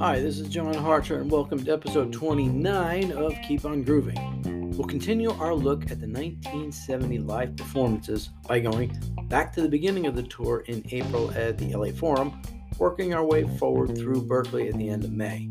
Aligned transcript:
Hi, 0.00 0.18
this 0.18 0.40
is 0.40 0.48
John 0.48 0.74
Harcher, 0.74 1.20
and 1.20 1.30
welcome 1.30 1.64
to 1.64 1.72
episode 1.72 2.12
29 2.12 3.12
of 3.12 3.32
Keep 3.46 3.64
On 3.64 3.84
Grooving. 3.84 4.72
We'll 4.76 4.88
continue 4.88 5.30
our 5.30 5.54
look 5.54 5.84
at 5.84 6.00
the 6.00 6.08
1970 6.08 7.18
live 7.18 7.56
performances 7.56 8.30
by 8.48 8.58
going 8.58 8.98
back 9.28 9.52
to 9.52 9.62
the 9.62 9.68
beginning 9.68 10.08
of 10.08 10.16
the 10.16 10.24
tour 10.24 10.64
in 10.66 10.84
April 10.90 11.30
at 11.30 11.58
the 11.58 11.76
LA 11.76 11.92
Forum, 11.92 12.42
working 12.80 13.14
our 13.14 13.24
way 13.24 13.44
forward 13.56 13.96
through 13.96 14.22
Berkeley 14.22 14.68
at 14.68 14.76
the 14.76 14.88
end 14.88 15.04
of 15.04 15.12
May. 15.12 15.48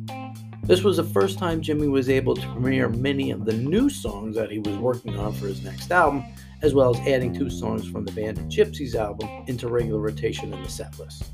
This 0.64 0.84
was 0.84 0.98
the 0.98 1.06
first 1.06 1.40
time 1.40 1.62
Jimi 1.62 1.90
was 1.90 2.10
able 2.10 2.36
to 2.36 2.52
premiere 2.52 2.90
many 2.90 3.32
of 3.32 3.46
the 3.46 3.54
new 3.54 3.90
songs 3.90 4.36
that 4.36 4.52
he 4.52 4.60
was 4.60 4.76
working 4.78 5.18
on 5.18 5.32
for 5.32 5.48
his 5.48 5.64
next 5.64 5.90
album, 5.90 6.26
as 6.66 6.74
well 6.74 6.96
as 6.96 7.08
adding 7.08 7.32
two 7.32 7.48
songs 7.48 7.88
from 7.88 8.04
the 8.04 8.12
band 8.14 8.40
Gypsys 8.52 8.96
album 8.96 9.30
into 9.46 9.68
regular 9.68 10.00
rotation 10.00 10.52
in 10.52 10.64
the 10.64 10.68
set 10.68 10.98
list. 10.98 11.26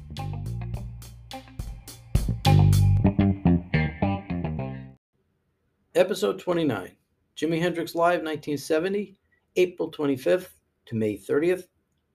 Episode 5.95 6.37
29 6.37 6.91
Jimi 7.37 7.61
Hendrix 7.61 7.95
Live 7.95 8.19
1970, 8.23 9.17
April 9.55 9.89
25th 9.89 10.49
to 10.87 10.95
May 10.95 11.17
30th, 11.17 11.63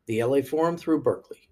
the 0.05 0.23
LA 0.23 0.43
Forum 0.43 0.77
through 0.77 1.02
Berkeley. 1.02 1.48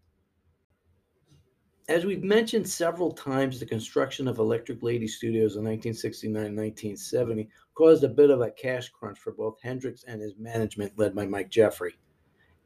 As 1.88 2.04
we've 2.04 2.22
mentioned 2.22 2.68
several 2.68 3.10
times, 3.10 3.58
the 3.58 3.64
construction 3.64 4.28
of 4.28 4.38
Electric 4.38 4.82
Lady 4.82 5.08
Studios 5.08 5.56
in 5.56 5.64
1969 5.64 6.44
and 6.44 6.56
1970 6.56 7.48
caused 7.74 8.04
a 8.04 8.08
bit 8.08 8.30
of 8.30 8.40
a 8.40 8.50
cash 8.50 8.88
crunch 8.88 9.18
for 9.18 9.32
both 9.32 9.60
Hendrix 9.62 10.04
and 10.04 10.20
his 10.20 10.36
management, 10.38 10.98
led 10.98 11.14
by 11.14 11.26
Mike 11.26 11.50
Jeffery. 11.50 11.94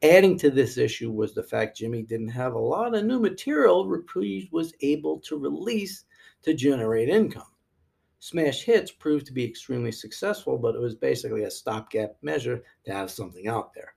Adding 0.01 0.37
to 0.37 0.49
this 0.49 0.77
issue 0.77 1.11
was 1.11 1.33
the 1.33 1.43
fact 1.43 1.79
Jimi 1.79 2.07
didn't 2.07 2.29
have 2.29 2.53
a 2.53 2.59
lot 2.59 2.95
of 2.95 3.03
new 3.03 3.19
material 3.19 3.87
Reprise 3.87 4.47
was 4.51 4.73
able 4.81 5.19
to 5.21 5.37
release 5.37 6.05
to 6.43 6.53
generate 6.53 7.09
income. 7.09 7.43
Smash 8.19 8.63
Hits 8.63 8.91
proved 8.91 9.25
to 9.25 9.33
be 9.33 9.45
extremely 9.45 9.91
successful, 9.91 10.57
but 10.57 10.75
it 10.75 10.81
was 10.81 10.95
basically 10.95 11.43
a 11.43 11.51
stopgap 11.51 12.15
measure 12.21 12.63
to 12.85 12.93
have 12.93 13.11
something 13.11 13.47
out 13.47 13.73
there. 13.73 13.95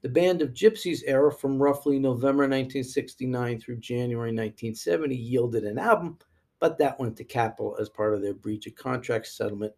The 0.00 0.08
Band 0.08 0.42
of 0.42 0.54
Gypsys 0.54 1.02
era 1.06 1.32
from 1.32 1.60
roughly 1.60 1.98
November 1.98 2.44
1969 2.44 3.60
through 3.60 3.78
January 3.78 4.30
1970 4.30 5.16
yielded 5.16 5.64
an 5.64 5.78
album, 5.78 6.18
but 6.60 6.78
that 6.78 7.00
went 7.00 7.16
to 7.16 7.24
Capitol 7.24 7.76
as 7.80 7.88
part 7.88 8.14
of 8.14 8.22
their 8.22 8.34
breach 8.34 8.66
of 8.66 8.76
contract 8.76 9.26
settlement. 9.26 9.72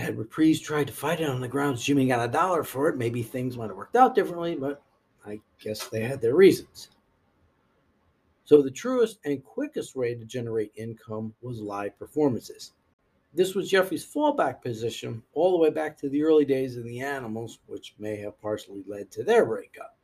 Had 0.00 0.16
Reprise 0.16 0.58
tried 0.58 0.86
to 0.86 0.94
fight 0.94 1.20
it 1.20 1.28
on 1.28 1.42
the 1.42 1.46
grounds 1.46 1.84
Jimi 1.84 2.08
got 2.08 2.26
a 2.26 2.32
dollar 2.32 2.64
for 2.64 2.88
it, 2.88 2.96
maybe 2.96 3.22
things 3.22 3.58
might 3.58 3.68
have 3.68 3.76
worked 3.76 3.96
out 3.96 4.14
differently, 4.14 4.54
but 4.54 4.82
I 5.26 5.40
guess 5.62 5.88
they 5.88 6.00
had 6.00 6.22
their 6.22 6.34
reasons. 6.34 6.88
So, 8.46 8.62
the 8.62 8.70
truest 8.70 9.18
and 9.26 9.44
quickest 9.44 9.94
way 9.94 10.14
to 10.14 10.24
generate 10.24 10.72
income 10.74 11.34
was 11.42 11.60
live 11.60 11.98
performances. 11.98 12.72
This 13.34 13.54
was 13.54 13.68
Jeffery's 13.68 14.06
fallback 14.06 14.62
position 14.62 15.22
all 15.34 15.52
the 15.52 15.58
way 15.58 15.68
back 15.68 15.98
to 15.98 16.08
the 16.08 16.22
early 16.22 16.46
days 16.46 16.78
of 16.78 16.84
the 16.84 17.00
Animals, 17.00 17.58
which 17.66 17.94
may 17.98 18.16
have 18.16 18.40
partially 18.40 18.82
led 18.86 19.10
to 19.10 19.22
their 19.22 19.44
breakup. 19.44 19.98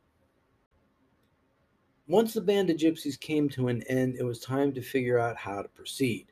Once 2.07 2.35
the 2.35 2.41
band 2.41 2.69
of 2.69 2.77
Gypsys 2.77 3.19
came 3.19 3.49
to 3.49 3.67
an 3.67 3.81
end, 3.89 4.15
it 4.19 4.23
was 4.23 4.39
time 4.39 4.71
to 4.73 4.81
figure 4.81 5.17
out 5.17 5.37
how 5.37 5.63
to 5.63 5.69
proceed. 5.69 6.27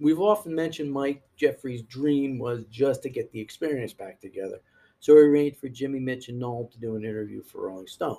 We've 0.00 0.20
often 0.20 0.54
mentioned 0.54 0.90
Mike 0.90 1.22
Jeffery's 1.36 1.82
dream 1.82 2.38
was 2.38 2.64
just 2.70 3.02
to 3.02 3.10
get 3.10 3.30
the 3.32 3.40
experience 3.40 3.92
back 3.92 4.18
together, 4.18 4.60
so 4.98 5.14
he 5.14 5.20
arranged 5.20 5.58
for 5.58 5.68
Jimi, 5.68 6.00
Mitch, 6.00 6.28
and 6.28 6.38
Noel 6.38 6.70
to 6.72 6.80
do 6.80 6.96
an 6.96 7.04
interview 7.04 7.42
for 7.42 7.68
Rolling 7.68 7.86
Stone. 7.86 8.18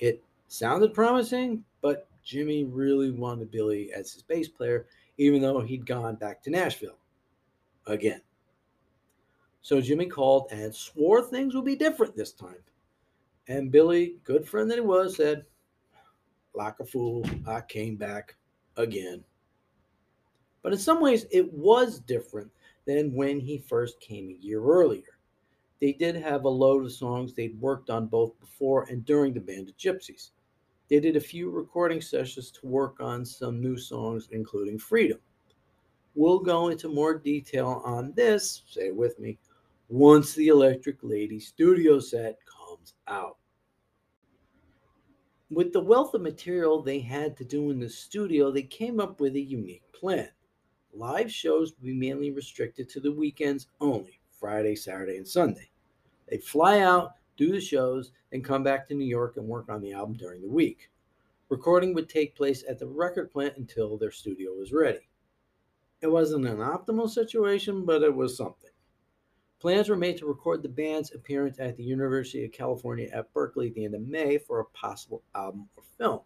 It 0.00 0.22
sounded 0.48 0.92
promising, 0.92 1.64
but 1.80 2.08
Jimi 2.26 2.68
really 2.68 3.12
wanted 3.12 3.52
Billy 3.52 3.92
as 3.92 4.12
his 4.12 4.22
bass 4.22 4.48
player, 4.48 4.86
even 5.16 5.40
though 5.40 5.60
he'd 5.60 5.86
gone 5.86 6.16
back 6.16 6.42
to 6.42 6.50
Nashville 6.50 6.98
again. 7.86 8.20
So 9.62 9.80
Jimi 9.80 10.10
called 10.10 10.48
and 10.50 10.74
swore 10.74 11.22
things 11.22 11.54
would 11.54 11.64
be 11.64 11.76
different 11.76 12.16
this 12.16 12.32
time. 12.32 12.62
And 13.48 13.70
Billy, 13.70 14.16
good 14.24 14.46
friend 14.46 14.68
that 14.70 14.76
he 14.76 14.80
was, 14.80 15.16
said, 15.16 15.44
like 16.54 16.80
a 16.80 16.84
fool, 16.84 17.24
I 17.46 17.60
came 17.60 17.96
back 17.96 18.34
again. 18.76 19.22
But 20.66 20.72
in 20.72 20.80
some 20.80 21.00
ways, 21.00 21.26
it 21.30 21.52
was 21.52 22.00
different 22.00 22.50
than 22.86 23.14
when 23.14 23.38
he 23.38 23.56
first 23.56 24.00
came 24.00 24.28
a 24.28 24.44
year 24.44 24.60
earlier. 24.60 25.20
They 25.80 25.92
did 25.92 26.16
have 26.16 26.42
a 26.42 26.48
load 26.48 26.84
of 26.84 26.90
songs 26.90 27.32
they'd 27.32 27.60
worked 27.60 27.88
on 27.88 28.08
both 28.08 28.36
before 28.40 28.82
and 28.90 29.04
during 29.04 29.32
the 29.32 29.38
Band 29.38 29.68
of 29.68 29.76
Gypsys. 29.76 30.30
They 30.90 30.98
did 30.98 31.14
a 31.14 31.20
few 31.20 31.50
recording 31.50 32.00
sessions 32.00 32.50
to 32.50 32.66
work 32.66 32.98
on 32.98 33.24
some 33.24 33.60
new 33.60 33.78
songs, 33.78 34.26
including 34.32 34.80
Freedom. 34.80 35.20
We'll 36.16 36.40
go 36.40 36.70
into 36.70 36.88
more 36.88 37.16
detail 37.16 37.80
on 37.84 38.12
this, 38.16 38.64
say 38.66 38.88
it 38.88 38.96
with 38.96 39.20
me, 39.20 39.38
once 39.88 40.34
the 40.34 40.48
Electric 40.48 40.96
Lady 41.02 41.38
studio 41.38 42.00
set 42.00 42.38
comes 42.44 42.94
out. 43.06 43.36
With 45.48 45.72
the 45.72 45.80
wealth 45.80 46.14
of 46.14 46.22
material 46.22 46.82
they 46.82 46.98
had 46.98 47.36
to 47.36 47.44
do 47.44 47.70
in 47.70 47.78
the 47.78 47.88
studio, 47.88 48.50
they 48.50 48.62
came 48.62 48.98
up 48.98 49.20
with 49.20 49.36
a 49.36 49.40
unique 49.40 49.84
plan. 49.92 50.28
Live 50.96 51.30
shows 51.30 51.72
would 51.72 51.84
be 51.84 51.92
mainly 51.92 52.30
restricted 52.30 52.88
to 52.88 53.00
the 53.00 53.12
weekends 53.12 53.68
only 53.80 54.18
Friday, 54.30 54.74
Saturday, 54.74 55.18
and 55.18 55.28
Sunday. 55.28 55.70
They'd 56.26 56.42
fly 56.42 56.80
out, 56.80 57.12
do 57.36 57.52
the 57.52 57.60
shows, 57.60 58.12
and 58.32 58.42
come 58.42 58.62
back 58.62 58.88
to 58.88 58.94
New 58.94 59.04
York 59.04 59.36
and 59.36 59.46
work 59.46 59.68
on 59.68 59.82
the 59.82 59.92
album 59.92 60.16
during 60.16 60.40
the 60.40 60.48
week. 60.48 60.90
Recording 61.50 61.92
would 61.94 62.08
take 62.08 62.34
place 62.34 62.64
at 62.66 62.78
the 62.78 62.86
record 62.86 63.30
plant 63.30 63.58
until 63.58 63.98
their 63.98 64.10
studio 64.10 64.52
was 64.52 64.72
ready. 64.72 65.08
It 66.00 66.08
wasn't 66.08 66.46
an 66.46 66.58
optimal 66.58 67.10
situation, 67.10 67.84
but 67.84 68.02
it 68.02 68.14
was 68.14 68.36
something. 68.36 68.70
Plans 69.60 69.90
were 69.90 69.96
made 69.96 70.16
to 70.18 70.26
record 70.26 70.62
the 70.62 70.68
band's 70.68 71.14
appearance 71.14 71.58
at 71.58 71.76
the 71.76 71.84
University 71.84 72.44
of 72.44 72.52
California 72.52 73.08
at 73.12 73.32
Berkeley 73.34 73.68
at 73.68 73.74
the 73.74 73.84
end 73.84 73.94
of 73.94 74.08
May 74.08 74.38
for 74.38 74.60
a 74.60 74.64
possible 74.66 75.22
album 75.34 75.68
or 75.76 75.82
film. 75.98 76.20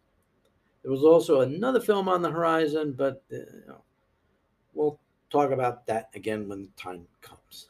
There 0.83 0.93
was 0.93 1.05
also 1.05 1.41
another 1.41 1.81
film 1.81 2.09
on 2.09 2.23
the 2.23 2.31
horizon, 2.31 2.95
but 2.97 3.25
uh, 3.33 3.37
you 3.37 3.65
know, 3.69 3.83
we'll 4.75 4.99
talk 5.31 5.51
about 5.51 5.87
that 5.87 6.11
again 6.15 6.49
when 6.49 6.63
the 6.63 6.83
time 6.83 7.07
comes. 7.21 7.69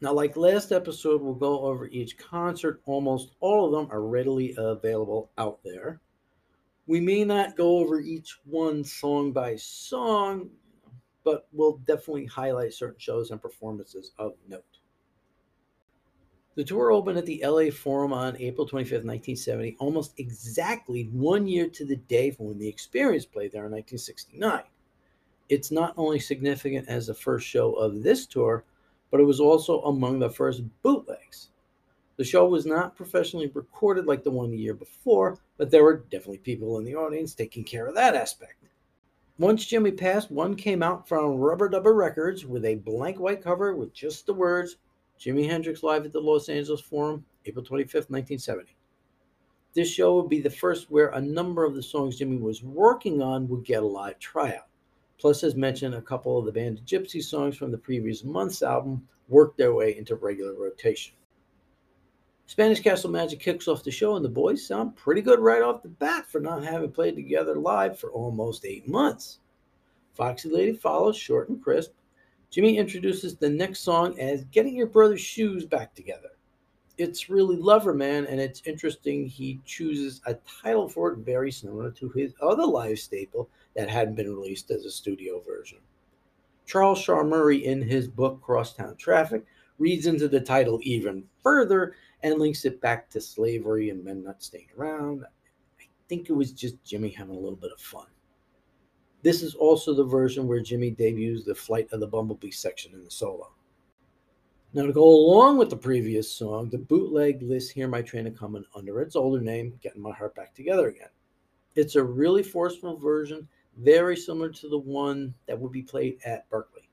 Now, 0.00 0.12
like 0.12 0.36
last 0.36 0.72
episode, 0.72 1.22
we'll 1.22 1.34
go 1.34 1.60
over 1.60 1.86
each 1.88 2.18
concert. 2.18 2.82
Almost 2.84 3.32
all 3.40 3.66
of 3.66 3.72
them 3.72 3.90
are 3.90 4.02
readily 4.02 4.54
available 4.58 5.30
out 5.38 5.60
there. 5.64 6.00
We 6.86 7.00
may 7.00 7.24
not 7.24 7.56
go 7.56 7.78
over 7.78 7.98
each 7.98 8.38
one 8.44 8.84
song 8.84 9.32
by 9.32 9.56
song, 9.56 10.50
but 11.24 11.48
we'll 11.52 11.78
definitely 11.86 12.26
highlight 12.26 12.74
certain 12.74 13.00
shows 13.00 13.30
and 13.30 13.40
performances 13.40 14.12
of 14.18 14.34
note. 14.46 14.64
The 16.56 16.64
tour 16.64 16.92
opened 16.92 17.18
at 17.18 17.26
the 17.26 17.42
LA 17.44 17.70
Forum 17.70 18.12
on 18.12 18.36
April 18.36 18.66
25th, 18.66 19.04
1970, 19.04 19.76
almost 19.78 20.18
exactly 20.18 21.04
one 21.12 21.46
year 21.46 21.68
to 21.70 21.84
the 21.84 21.96
day 21.96 22.30
from 22.30 22.46
when 22.46 22.58
the 22.58 22.68
experience 22.68 23.26
played 23.26 23.52
there 23.52 23.66
in 23.66 23.72
1969. 23.72 24.62
It's 25.48 25.70
not 25.70 25.94
only 25.96 26.18
significant 26.18 26.88
as 26.88 27.06
the 27.06 27.14
first 27.14 27.46
show 27.46 27.72
of 27.74 28.02
this 28.02 28.26
tour, 28.26 28.64
but 29.10 29.20
it 29.20 29.24
was 29.24 29.40
also 29.40 29.80
among 29.82 30.18
the 30.18 30.30
first 30.30 30.62
bootlegs. 30.82 31.50
The 32.16 32.24
show 32.24 32.48
was 32.48 32.66
not 32.66 32.96
professionally 32.96 33.48
recorded 33.48 34.06
like 34.06 34.24
the 34.24 34.30
one 34.30 34.50
the 34.50 34.58
year 34.58 34.74
before, 34.74 35.38
but 35.58 35.70
there 35.70 35.84
were 35.84 36.04
definitely 36.10 36.38
people 36.38 36.78
in 36.78 36.84
the 36.84 36.96
audience 36.96 37.34
taking 37.34 37.62
care 37.62 37.86
of 37.86 37.94
that 37.94 38.14
aspect. 38.14 38.54
Once 39.38 39.66
Jimi 39.66 39.96
passed, 39.96 40.30
one 40.30 40.54
came 40.54 40.82
out 40.82 41.06
from 41.06 41.36
Rubber 41.36 41.68
Dubber 41.68 41.94
Records 41.94 42.46
with 42.46 42.64
a 42.64 42.76
blank 42.76 43.20
white 43.20 43.42
cover 43.42 43.76
with 43.76 43.92
just 43.92 44.24
the 44.24 44.32
words 44.32 44.76
Jimi 45.20 45.46
Hendrix 45.46 45.82
Live 45.82 46.06
at 46.06 46.12
the 46.12 46.20
Los 46.20 46.48
Angeles 46.48 46.80
Forum, 46.80 47.24
April 47.44 47.64
25th, 47.64 48.10
1970. 48.10 48.74
This 49.74 49.90
show 49.90 50.16
would 50.16 50.30
be 50.30 50.40
the 50.40 50.48
first 50.48 50.90
where 50.90 51.08
a 51.08 51.20
number 51.20 51.64
of 51.64 51.74
the 51.74 51.82
songs 51.82 52.18
Jimi 52.18 52.40
was 52.40 52.62
working 52.62 53.20
on 53.20 53.46
would 53.48 53.64
get 53.64 53.82
a 53.82 53.86
live 53.86 54.18
tryout. 54.18 54.68
Plus, 55.18 55.42
as 55.42 55.54
mentioned, 55.54 55.94
a 55.94 56.02
couple 56.02 56.38
of 56.38 56.44
the 56.44 56.52
band 56.52 56.82
Gypsy 56.86 57.22
songs 57.22 57.56
from 57.56 57.70
the 57.70 57.78
previous 57.78 58.22
month's 58.22 58.62
album 58.62 59.06
worked 59.28 59.56
their 59.56 59.74
way 59.74 59.96
into 59.96 60.14
regular 60.16 60.54
rotation. 60.54 61.14
Spanish 62.48 62.80
Castle 62.80 63.10
Magic 63.10 63.40
kicks 63.40 63.66
off 63.66 63.82
the 63.82 63.90
show, 63.90 64.14
and 64.14 64.24
the 64.24 64.28
boys 64.28 64.64
sound 64.64 64.94
pretty 64.94 65.20
good 65.20 65.40
right 65.40 65.62
off 65.62 65.82
the 65.82 65.88
bat 65.88 66.26
for 66.26 66.40
not 66.40 66.62
having 66.62 66.92
played 66.92 67.16
together 67.16 67.56
live 67.56 67.98
for 67.98 68.12
almost 68.12 68.64
eight 68.64 68.86
months. 68.86 69.40
Foxy 70.14 70.48
Lady 70.48 70.72
follows 70.72 71.16
short 71.16 71.48
and 71.48 71.62
crisp. 71.62 71.92
Jimi 72.52 72.76
introduces 72.76 73.36
the 73.36 73.50
next 73.50 73.80
song 73.80 74.18
as 74.20 74.44
Getting 74.44 74.76
Your 74.76 74.86
Brother's 74.86 75.20
Shoes 75.20 75.66
Back 75.66 75.94
Together. 75.94 76.30
It's 76.98 77.28
really 77.28 77.56
Lover 77.56 77.92
Man, 77.92 78.26
and 78.26 78.40
it's 78.40 78.62
interesting 78.64 79.26
he 79.26 79.60
chooses 79.64 80.22
a 80.26 80.34
title 80.62 80.88
for 80.88 81.12
it 81.12 81.18
very 81.18 81.50
similar 81.50 81.90
to 81.90 82.08
his 82.10 82.32
other 82.40 82.64
live 82.64 82.98
staple 83.00 83.50
that 83.76 83.88
hadn't 83.88 84.16
been 84.16 84.34
released 84.34 84.70
as 84.70 84.84
a 84.84 84.90
studio 84.90 85.40
version. 85.40 85.78
Charles 86.66 86.98
Shaar 86.98 87.24
Murray, 87.24 87.64
in 87.64 87.80
his 87.80 88.08
book 88.08 88.42
Crosstown 88.42 88.96
Traffic, 88.96 89.44
reads 89.78 90.06
into 90.06 90.26
the 90.26 90.40
title 90.40 90.80
even 90.82 91.24
further 91.42 91.94
and 92.22 92.38
links 92.38 92.64
it 92.64 92.80
back 92.80 93.08
to 93.10 93.20
slavery 93.20 93.90
and 93.90 94.04
men 94.04 94.24
not 94.24 94.42
staying 94.42 94.68
around. 94.76 95.24
I 95.78 95.84
think 96.08 96.28
it 96.28 96.32
was 96.32 96.52
just 96.52 96.82
Jimi 96.84 97.14
having 97.14 97.36
a 97.36 97.38
little 97.38 97.58
bit 97.58 97.72
of 97.72 97.80
fun. 97.80 98.06
This 99.22 99.42
is 99.42 99.54
also 99.54 99.94
the 99.94 100.04
version 100.04 100.46
where 100.46 100.60
Jimi 100.60 100.96
debuts 100.96 101.44
the 101.44 101.54
Flight 101.54 101.88
of 101.92 102.00
the 102.00 102.06
Bumblebee 102.06 102.50
section 102.50 102.94
in 102.94 103.04
the 103.04 103.10
solo. 103.10 103.52
Now, 104.72 104.86
to 104.86 104.92
go 104.92 105.04
along 105.04 105.58
with 105.58 105.70
the 105.70 105.76
previous 105.76 106.30
song, 106.30 106.68
the 106.68 106.78
bootleg 106.78 107.42
lists 107.42 107.70
Hear 107.70 107.88
My 107.88 108.02
Train 108.02 108.26
a 108.26 108.30
Comin' 108.30 108.64
under 108.74 109.00
its 109.00 109.16
older 109.16 109.40
name, 109.40 109.78
Getting 109.82 110.02
My 110.02 110.12
Heart 110.12 110.34
Back 110.34 110.54
Together 110.54 110.88
Again. 110.88 111.08
It's 111.76 111.96
a 111.96 112.02
really 112.02 112.42
forceful 112.42 112.96
version, 112.96 113.48
very 113.76 114.16
similar 114.16 114.50
to 114.50 114.68
the 114.68 114.78
one 114.78 115.34
that 115.46 115.58
would 115.58 115.72
be 115.72 115.82
played 115.82 116.18
at 116.24 116.48
Berkeley. 116.50 116.88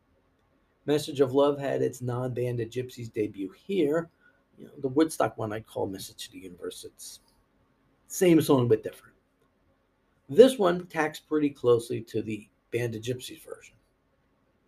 Message 0.85 1.21
of 1.21 1.33
Love 1.33 1.59
had 1.59 1.81
its 1.81 2.01
non 2.01 2.33
band 2.33 2.57
banded 2.57 2.71
Gypsies 2.71 3.11
debut 3.11 3.51
here. 3.65 4.09
You 4.57 4.65
know, 4.65 4.71
the 4.81 4.89
Woodstock 4.89 5.37
one 5.37 5.53
I'd 5.53 5.65
call 5.65 5.87
Message 5.87 6.25
to 6.25 6.31
the 6.31 6.39
Universe. 6.39 6.85
It's 6.85 7.21
same 8.07 8.41
song 8.41 8.67
but 8.67 8.83
different. 8.83 9.15
This 10.29 10.57
one 10.57 10.85
tacks 10.87 11.19
pretty 11.19 11.49
closely 11.49 12.01
to 12.01 12.21
the 12.21 12.47
Band 12.71 12.95
of 12.95 13.01
Gypsys 13.01 13.43
version. 13.43 13.75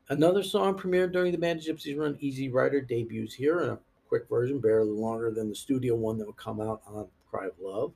Another 0.09 0.43
song 0.43 0.77
premiered 0.77 1.11
during 1.11 1.31
the 1.31 1.37
Band 1.37 1.59
of 1.59 1.65
Gypsys 1.65 1.97
run, 1.97 2.17
Easy 2.19 2.49
Rider, 2.49 2.81
debuts 2.81 3.33
here 3.33 3.61
in 3.61 3.69
a 3.69 3.79
quick 4.07 4.29
version, 4.29 4.59
barely 4.59 4.91
longer 4.91 5.31
than 5.31 5.49
the 5.49 5.55
studio 5.55 5.95
one 5.95 6.17
that 6.17 6.27
would 6.27 6.37
come 6.37 6.61
out 6.61 6.81
on 6.87 7.07
Cry 7.29 7.47
of 7.47 7.53
Love. 7.59 7.91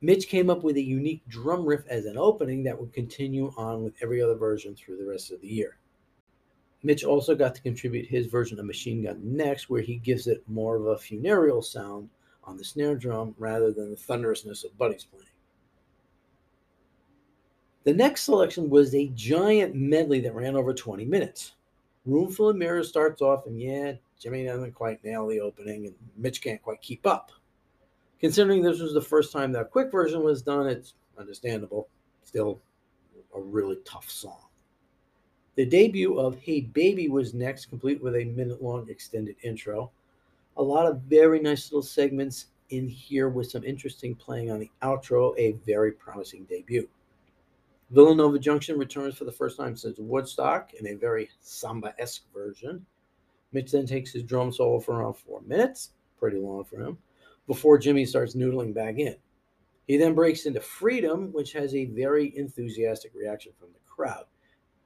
Mitch 0.00 0.28
came 0.28 0.48
up 0.48 0.62
with 0.62 0.76
a 0.76 0.82
unique 0.82 1.26
drum 1.28 1.64
riff 1.64 1.84
as 1.88 2.04
an 2.04 2.16
opening 2.16 2.62
that 2.62 2.78
would 2.78 2.92
continue 2.92 3.52
on 3.56 3.82
with 3.82 3.94
every 4.00 4.22
other 4.22 4.36
version 4.36 4.74
through 4.74 4.96
the 4.96 5.06
rest 5.06 5.32
of 5.32 5.40
the 5.40 5.48
year. 5.48 5.78
Mitch 6.84 7.02
also 7.02 7.34
got 7.34 7.54
to 7.56 7.62
contribute 7.62 8.06
his 8.06 8.28
version 8.28 8.60
of 8.60 8.66
Machine 8.66 9.02
Gun 9.02 9.20
next, 9.24 9.68
where 9.68 9.82
he 9.82 9.96
gives 9.96 10.28
it 10.28 10.44
more 10.46 10.76
of 10.76 10.86
a 10.86 10.96
funereal 10.96 11.62
sound 11.62 12.08
on 12.44 12.56
the 12.56 12.64
snare 12.64 12.94
drum 12.94 13.34
rather 13.38 13.72
than 13.72 13.90
the 13.90 13.96
thunderousness 13.96 14.64
of 14.64 14.78
Buddy's 14.78 15.04
playing. 15.04 15.26
The 17.82 17.94
next 17.94 18.22
selection 18.22 18.70
was 18.70 18.94
a 18.94 19.10
giant 19.14 19.74
medley 19.74 20.20
that 20.20 20.34
ran 20.34 20.54
over 20.54 20.72
20 20.72 21.04
minutes. 21.04 21.54
Roomful 22.06 22.50
of 22.50 22.56
Mirrors 22.56 22.88
starts 22.88 23.20
off, 23.20 23.46
and 23.46 23.60
yeah, 23.60 23.94
Jimi 24.22 24.46
doesn't 24.46 24.74
quite 24.74 25.02
nail 25.04 25.26
the 25.26 25.40
opening, 25.40 25.86
and 25.86 25.94
Mitch 26.16 26.40
can't 26.40 26.62
quite 26.62 26.80
keep 26.80 27.06
up. 27.06 27.32
Considering 28.20 28.62
this 28.62 28.80
was 28.80 28.94
the 28.94 29.00
first 29.00 29.32
time 29.32 29.52
that 29.52 29.70
quick 29.70 29.92
version 29.92 30.22
was 30.24 30.42
done, 30.42 30.66
it's 30.66 30.94
understandable. 31.18 31.88
Still 32.24 32.60
a 33.34 33.40
really 33.40 33.78
tough 33.84 34.10
song. 34.10 34.46
The 35.54 35.64
debut 35.64 36.18
of 36.18 36.38
Hey 36.38 36.60
Baby 36.60 37.08
was 37.08 37.34
next, 37.34 37.66
complete 37.66 38.02
with 38.02 38.14
a 38.14 38.24
minute 38.24 38.62
long 38.62 38.88
extended 38.88 39.36
intro. 39.42 39.90
A 40.56 40.62
lot 40.62 40.86
of 40.86 41.02
very 41.02 41.40
nice 41.40 41.70
little 41.70 41.82
segments 41.82 42.46
in 42.70 42.88
here 42.88 43.28
with 43.28 43.50
some 43.50 43.64
interesting 43.64 44.14
playing 44.14 44.50
on 44.50 44.60
the 44.60 44.70
outro, 44.82 45.36
a 45.38 45.52
very 45.66 45.92
promising 45.92 46.44
debut. 46.44 46.88
Villanova 47.90 48.38
Junction 48.38 48.78
returns 48.78 49.16
for 49.16 49.24
the 49.24 49.32
first 49.32 49.56
time 49.56 49.74
since 49.74 49.98
Woodstock 49.98 50.74
in 50.74 50.88
a 50.88 50.94
very 50.94 51.30
samba 51.40 51.94
esque 51.98 52.24
version. 52.34 52.84
Mitch 53.52 53.72
then 53.72 53.86
takes 53.86 54.12
his 54.12 54.24
drum 54.24 54.52
solo 54.52 54.78
for 54.78 54.96
around 54.96 55.14
four 55.14 55.40
minutes, 55.42 55.92
pretty 56.18 56.36
long 56.36 56.64
for 56.64 56.80
him, 56.80 56.98
before 57.48 57.80
Jimi 57.80 58.06
starts 58.06 58.36
noodling 58.36 58.72
back 58.72 58.98
in. 58.98 59.16
He 59.88 59.96
then 59.96 60.14
breaks 60.14 60.46
into 60.46 60.60
Freedom, 60.60 61.32
which 61.32 61.52
has 61.54 61.74
a 61.74 61.86
very 61.86 62.36
enthusiastic 62.36 63.12
reaction 63.14 63.52
from 63.58 63.70
the 63.72 63.80
crowd. 63.86 64.26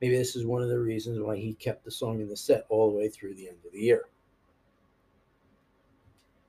Maybe 0.00 0.16
this 0.16 0.36
is 0.36 0.46
one 0.46 0.62
of 0.62 0.68
the 0.68 0.78
reasons 0.78 1.20
why 1.20 1.36
he 1.36 1.54
kept 1.54 1.84
the 1.84 1.90
song 1.90 2.20
in 2.20 2.28
the 2.28 2.36
set 2.36 2.64
all 2.70 2.90
the 2.90 2.96
way 2.96 3.08
through 3.08 3.34
the 3.34 3.48
end 3.48 3.58
of 3.66 3.72
the 3.72 3.80
year. 3.80 4.04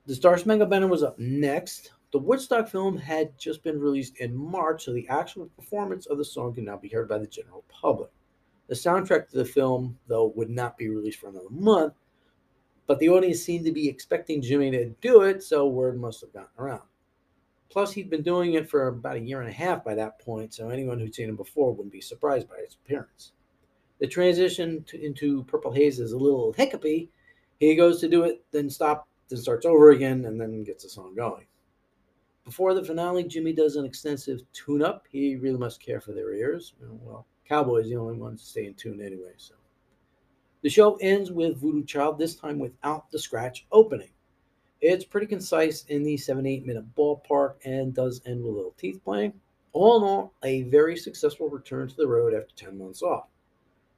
The 0.06 0.15
Star 0.15 0.38
Spangled 0.38 0.69
Banner 0.69 0.88
was 0.88 1.04
up 1.04 1.18
next. 1.18 1.94
The 2.12 2.19
Woodstock 2.19 2.68
film 2.68 2.98
had 2.98 3.38
just 3.39 3.63
been 3.63 3.80
released 3.80 4.18
in 4.18 4.36
March, 4.36 4.86
so 4.86 4.94
the 4.94 5.07
actual 5.07 5.48
performance 5.57 6.06
of 6.06 6.19
the 6.19 6.25
song 6.25 6.54
could 6.54 6.63
not 6.63 6.81
be 6.81 6.89
heard 6.89 7.09
by 7.09 7.18
the 7.18 7.27
general 7.27 7.63
public. 7.69 8.12
The 8.68 8.75
soundtrack 8.75 9.30
to 9.30 9.38
the 9.38 9.45
film, 9.45 9.98
though, 10.07 10.31
would 10.36 10.50
not 10.50 10.77
be 10.77 10.89
released 10.89 11.19
for 11.19 11.30
another 11.30 11.50
month, 11.50 11.94
but 12.88 13.00
the 13.00 13.09
audience 13.09 13.41
seemed 13.41 13.65
to 13.65 13.71
be 13.71 13.88
expecting 13.88 14.41
Jimi 14.41 14.71
to 14.71 14.89
do 15.01 15.21
it, 15.21 15.44
so 15.44 15.68
word 15.68 16.00
must 16.00 16.21
have 16.21 16.33
gotten 16.33 16.50
around. 16.57 16.81
Plus, 17.69 17.91
he'd 17.91 18.09
been 18.09 18.21
doing 18.21 18.53
it 18.53 18.69
for 18.69 18.88
about 18.88 19.15
a 19.15 19.19
year 19.19 19.41
and 19.41 19.50
a 19.50 19.53
half 19.53 19.83
by 19.83 19.95
that 19.95 20.19
point, 20.19 20.53
so 20.53 20.69
anyone 20.69 21.00
who'd 21.00 21.15
seen 21.15 21.30
him 21.30 21.35
before 21.35 21.71
wouldn't 21.71 21.91
be 21.91 22.01
surprised 22.01 22.47
by 22.47 22.57
his 22.57 22.75
appearance. 22.75 23.31
The 24.00 24.07
transition 24.07 24.83
to, 24.83 25.03
into 25.03 25.44
Purple 25.45 25.71
Haze 25.71 26.00
is 26.00 26.12
a 26.12 26.18
little 26.18 26.53
hiccupy. 26.53 27.09
He 27.59 27.75
goes 27.75 28.00
to 28.01 28.09
do 28.09 28.24
it, 28.25 28.44
then 28.51 28.69
stops, 28.69 29.07
then 29.30 29.39
starts 29.39 29.65
over 29.65 29.91
again, 29.91 30.25
and 30.25 30.39
then 30.39 30.63
gets 30.63 30.83
the 30.83 30.89
song 30.89 31.15
going. 31.15 31.45
Before 32.45 32.74
the 32.74 32.83
finale, 32.83 33.24
Jimi 33.24 33.56
does 33.56 33.77
an 33.77 33.85
extensive 33.85 34.41
tune 34.51 34.83
up. 34.83 35.07
He 35.09 35.38
really 35.38 35.57
must 35.57 35.81
care 35.81 36.01
for 36.01 36.12
their 36.12 36.33
ears. 36.33 36.74
Well, 36.81 37.25
Cowboy's 37.47 37.88
the 37.88 37.95
only 37.95 38.18
one 38.18 38.38
to 38.38 38.44
stay 38.44 38.65
in 38.65 38.74
tune 38.74 39.01
anyway. 39.01 39.33
So 39.38 39.56
the 40.63 40.69
show 40.69 40.95
ends 41.01 41.30
with 41.30 41.57
Voodoo 41.57 41.83
Child, 41.83 42.18
this 42.18 42.36
time 42.36 42.57
without 42.57 43.12
the 43.12 43.19
scratch 43.19 43.68
opening. 43.71 44.10
It's 44.81 45.06
pretty 45.06 45.27
concise 45.27 45.83
in 45.86 46.04
the 46.04 46.18
7 46.18 46.45
8 46.45 46.65
minute 46.65 46.95
ballpark 46.95 47.56
and 47.65 47.94
does 47.94 48.21
end 48.25 48.44
with 48.44 48.56
Little 48.56 48.75
Teeth 48.77 49.01
playing. 49.04 49.33
All 49.74 49.98
in 49.98 50.04
all, 50.04 50.33
a 50.44 50.63
very 50.63 50.95
successful 50.95 51.50
return 51.50 51.88
to 51.89 51.95
the 51.95 52.07
road 52.07 52.33
after 52.33 52.56
10 52.56 52.77
months 52.77 53.01
off. 53.01 53.27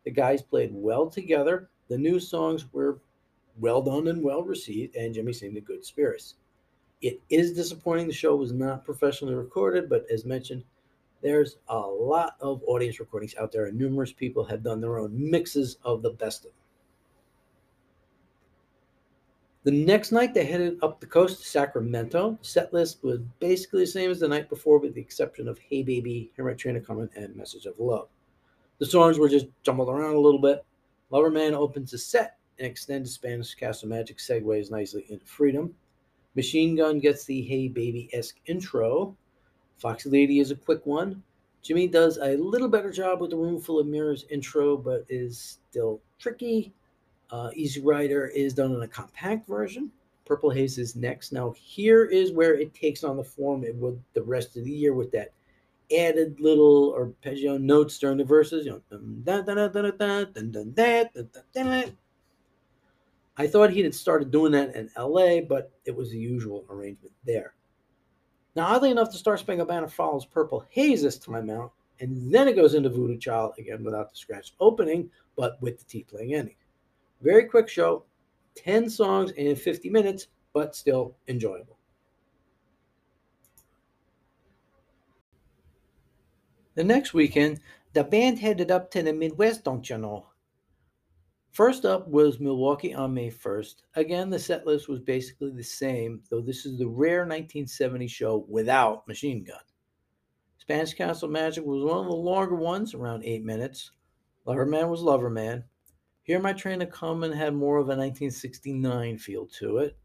The 0.06 0.12
guys 0.12 0.42
played 0.42 0.72
well 0.74 1.08
together. 1.08 1.70
The 1.88 1.98
new 1.98 2.20
songs 2.20 2.72
were 2.74 3.00
well 3.60 3.82
done 3.82 4.08
and 4.08 4.24
well 4.24 4.44
received, 4.44 4.96
and 4.96 5.14
Jimi 5.14 5.36
seemed 5.36 5.58
in 5.58 5.64
good 5.64 5.86
spirits. 5.86 6.36
It 7.02 7.22
is 7.30 7.54
disappointing 7.54 8.08
the 8.08 8.14
show 8.14 8.36
was 8.36 8.54
not 8.54 8.86
professionally 8.86 9.36
recorded, 9.36 9.90
but 9.90 10.06
as 10.10 10.26
mentioned, 10.26 10.64
there's 11.26 11.58
a 11.70 11.80
lot 11.80 12.36
of 12.40 12.62
audience 12.68 13.00
recordings 13.00 13.34
out 13.42 13.52
there, 13.52 13.66
and 13.66 13.76
numerous 13.76 14.14
people 14.14 14.46
have 14.46 14.62
done 14.62 14.80
their 14.80 15.00
own 15.00 15.12
mixes 15.32 15.78
of 15.84 16.04
the 16.04 16.12
best 16.12 16.46
of 16.46 16.52
them. 16.52 16.62
The 19.64 19.72
next 19.72 20.12
night, 20.12 20.36
they 20.36 20.46
headed 20.46 20.78
up 20.84 21.00
the 21.00 21.08
coast 21.08 21.42
to 21.42 21.50
Sacramento. 21.50 22.38
Set 22.44 22.72
list 22.72 23.04
was 23.04 23.22
basically 23.40 23.80
the 23.80 23.88
same 23.88 24.12
as 24.12 24.20
the 24.20 24.28
night 24.28 24.50
before, 24.50 24.78
with 24.78 24.94
the 24.94 25.02
exception 25.02 25.48
of 25.48 25.58
Hey 25.58 25.82
Baby, 25.82 26.32
My 26.38 26.54
Train 26.54 26.76
a 26.76 26.80
Comin', 26.80 27.10
and 27.16 27.36
Message 27.36 27.66
of 27.66 27.74
Love. 27.80 28.08
The 28.78 28.86
songs 28.86 29.18
were 29.18 29.28
just 29.28 29.48
jumbled 29.64 29.90
around 29.90 30.14
a 30.14 30.20
little 30.20 30.40
bit. 30.40 30.64
Loverman 31.12 31.54
opens 31.54 31.90
the 31.90 31.98
set 31.98 32.38
and 32.60 32.68
extended 32.68 33.10
Spanish 33.10 33.56
Castle 33.56 33.90
Magic 33.90 34.20
segues 34.20 34.70
nicely 34.70 35.08
into 35.10 35.26
Freedom. 35.26 35.74
Machine 36.36 36.76
Gun 36.76 37.00
gets 37.00 37.26
the 37.26 37.42
Hey 37.42 37.68
Baby 37.68 38.12
esque 38.14 38.38
intro. 38.46 39.18
Foxy 39.78 40.10
Lady 40.10 40.40
is 40.40 40.52
a 40.52 40.56
quick 40.56 40.86
one. 40.86 41.24
Jimi 41.64 41.92
does 41.92 42.18
a 42.18 42.38
little 42.38 42.68
better 42.68 42.92
job 42.92 43.22
with 43.22 43.32
the 43.32 43.38
Room 43.38 43.60
Full 43.60 43.80
of 43.80 43.88
Mirrors 43.88 44.26
intro, 44.30 44.78
but 44.78 45.06
is 45.10 45.60
still 45.70 46.00
tricky. 46.20 46.74
Uh, 47.32 47.50
Easy 47.56 47.82
Rider 47.82 48.28
is 48.28 48.54
done 48.54 48.74
in 48.74 48.82
a 48.82 48.88
compact 48.88 49.48
version. 49.48 49.92
Purple 50.26 50.50
Haze 50.50 50.78
is 50.78 50.96
next. 50.96 51.32
Now, 51.32 51.54
here 51.58 52.06
is 52.06 52.32
where 52.32 52.56
it 52.56 52.74
takes 52.74 53.04
on 53.04 53.18
the 53.18 53.24
form 53.24 53.64
it 53.64 53.76
would 53.76 54.02
the 54.14 54.24
rest 54.24 54.58
of 54.58 54.64
the 54.64 54.72
year 54.72 54.94
with 54.94 55.12
that 55.12 55.32
added 55.96 56.40
little 56.40 56.94
arpeggio 56.94 57.58
notes 57.58 58.00
during 58.00 58.18
the 58.18 58.24
verses. 58.24 58.68
I 63.38 63.48
thought 63.48 63.70
he 63.70 63.82
had 63.82 63.94
started 63.94 64.32
doing 64.32 64.52
that 64.54 64.76
in 64.76 64.90
LA, 64.98 65.42
but 65.42 65.72
it 65.86 65.96
was 65.96 66.12
the 66.12 66.18
usual 66.18 66.66
arrangement 66.70 67.14
there. 67.26 67.54
Now, 68.56 68.68
oddly 68.68 68.92
enough, 68.92 69.12
the 69.12 69.18
Star 69.18 69.38
Spangled 69.38 69.68
Banner 69.68 69.88
follows 69.88 70.26
Purple 70.26 70.66
Haze 70.70 71.02
this 71.02 71.18
time 71.18 71.50
out, 71.50 71.74
and 72.00 72.34
then 72.34 72.48
it 72.48 72.56
goes 72.56 72.74
into 72.74 72.90
Voodoo 72.90 73.18
Child 73.18 73.56
again 73.58 73.84
without 73.84 74.10
the 74.10 74.16
scratch 74.16 74.54
opening, 74.60 75.10
but 75.36 75.62
with 75.62 75.78
the 75.80 75.86
T 75.86 76.04
playing 76.04 76.36
ending. 76.36 76.56
Very 77.22 77.46
quick 77.46 77.68
show, 77.68 78.04
10 78.56 78.90
songs 78.90 79.32
in 79.32 79.56
50 79.56 79.90
minutes, 79.90 80.28
but 80.54 80.76
still 80.76 81.16
enjoyable. 81.28 81.78
The 86.76 86.84
next 86.84 87.14
weekend, 87.14 87.60
the 87.94 88.04
band 88.04 88.40
headed 88.40 88.72
up 88.72 88.92
to 88.92 89.04
the 89.04 89.14
Midwest, 89.14 89.64
don't 89.64 89.90
you 89.90 89.98
know? 89.98 90.28
First 91.56 91.86
up 91.86 92.06
was 92.10 92.42
Milwaukee 92.42 92.94
on 92.94 93.14
May 93.14 93.32
1st. 93.32 93.76
Again, 93.96 94.30
the 94.30 94.38
set 94.38 94.68
list 94.68 94.90
was 94.90 95.00
basically 95.00 95.52
the 95.52 95.64
same, 95.64 96.22
though 96.30 96.42
this 96.42 96.66
is 96.66 96.78
the 96.78 96.86
rare 96.86 97.20
1970 97.20 98.08
show 98.08 98.46
without 98.50 99.08
Machine 99.08 99.42
Gun. 99.42 99.62
Spanish 100.58 100.94
Castle 100.94 101.30
Magic 101.30 101.64
was 101.64 101.82
one 101.82 102.00
of 102.00 102.08
the 102.08 102.12
longer 102.12 102.56
ones, 102.56 102.94
around 102.94 103.24
eight 103.24 103.46
minutes. 103.46 103.92
Loverman 104.46 104.90
was 104.90 105.00
Loverman. 105.00 105.64
Hear 106.24 106.42
My 106.42 106.52
Train 106.52 106.82
a 106.82 106.86
Comin' 106.86 107.32
had 107.32 107.56
more 107.56 107.78
of 107.78 107.86
a 107.86 107.96
1969 107.96 109.18
feel 109.18 109.46
to 109.58 109.78
it. 109.78 109.98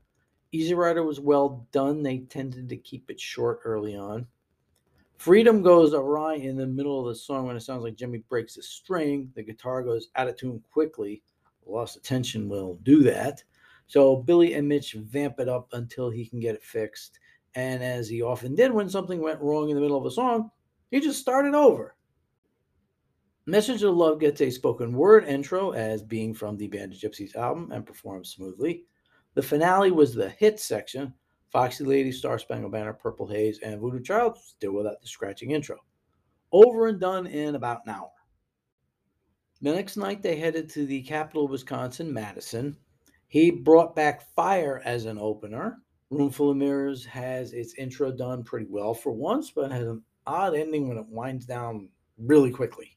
Easy 0.53 0.75
Rider 0.75 1.03
was 1.03 1.19
well 1.19 1.67
done. 1.73 2.05
They 2.05 2.19
tended 2.19 2.69
to 2.69 2.77
keep 2.77 3.11
it 3.11 3.19
short 3.19 3.59
early 3.65 3.97
on. 3.97 4.25
Freedom 5.17 5.63
goes 5.63 5.95
awry 5.95 6.35
in 6.35 6.57
the 6.57 6.67
middle 6.69 7.01
of 7.01 7.07
the 7.07 7.21
song 7.21 7.49
when 7.49 7.57
it 7.57 7.61
sounds 7.61 7.83
like 7.83 7.97
Jimi 7.97 8.23
breaks 8.29 8.57
a 8.57 8.63
string. 8.63 9.33
The 9.35 9.43
guitar 9.43 9.83
goes 9.83 10.11
out 10.15 10.29
of 10.29 10.37
tune 10.37 10.63
quickly 10.71 11.25
lost 11.71 11.97
attention 11.97 12.49
will 12.49 12.79
do 12.83 13.03
that. 13.05 13.43
So 13.87 14.17
Billy 14.17 14.55
and 14.55 14.69
Mitch 14.69 14.93
vamp 14.93 15.41
it 15.41 15.49
up 15.49 15.69
until 15.73 16.11
he 16.11 16.27
can 16.27 16.41
get 16.41 16.55
it 16.55 16.63
fixed. 16.63 17.19
And 17.55 17.83
as 17.83 18.09
he 18.09 18.23
often 18.23 18.55
did 18.55 18.73
when 18.73 18.89
something 18.89 19.21
went 19.21 19.41
wrong 19.41 19.69
in 19.69 19.75
the 19.75 19.81
middle 19.81 19.99
of 19.99 20.07
a 20.07 20.11
song, 20.11 20.51
he 20.91 21.01
just 21.01 21.21
started 21.21 21.55
over. 21.55 21.97
Message 23.47 23.83
of 23.83 23.97
Love 23.97 24.21
gets 24.21 24.41
a 24.43 24.51
spoken 24.51 24.93
word 24.93 25.25
intro 25.25 25.73
as 25.73 26.03
being 26.03 26.35
from 26.35 26.57
the 26.57 26.69
Band 26.69 26.93
of 26.93 26.99
Gypsys 26.99 27.35
album 27.35 27.73
and 27.73 27.85
performs 27.85 28.31
smoothly. 28.31 28.85
The 29.35 29.43
finale 29.43 29.91
was 29.91 30.15
the 30.15 30.29
hit 30.29 30.61
section 30.61 31.15
Foxy 31.51 31.83
Lady, 31.83 32.13
Star 32.13 32.39
Spangled 32.39 32.71
Banner, 32.71 32.93
Purple 32.93 33.27
Haze, 33.27 33.59
and 33.59 33.81
Voodoo 33.81 34.01
Child, 34.01 34.39
still 34.39 34.73
without 34.73 35.01
the 35.01 35.09
scratching 35.09 35.51
intro. 35.51 35.79
Over 36.53 36.87
and 36.87 37.01
done 37.01 37.27
in 37.27 37.57
about 37.57 37.81
an 37.87 37.95
hour. 37.95 38.11
The 39.63 39.73
next 39.73 39.97
night, 39.97 40.23
they 40.23 40.37
headed 40.37 40.71
to 40.71 40.87
the 40.87 41.03
capital 41.03 41.45
of 41.45 41.51
Wisconsin, 41.51 42.13
Madison. 42.13 42.77
He 43.29 43.51
brought 43.51 43.95
back 43.95 44.35
Fire 44.35 44.81
as 44.85 45.05
an 45.05 45.19
opener. 45.19 45.83
Roomful 46.09 46.51
of 46.51 46.57
Mirrors 46.57 47.05
has 47.05 47.53
its 47.53 47.75
intro 47.75 48.11
done 48.11 48.43
pretty 48.43 48.67
well 48.71 48.95
for 48.95 49.13
once, 49.13 49.51
but 49.51 49.71
has 49.71 49.87
an 49.87 50.03
odd 50.27 50.55
ending 50.55 50.89
when 50.89 50.97
it 50.97 51.07
winds 51.09 51.45
down 51.45 51.91
really 52.19 52.51
quickly. 52.51 52.97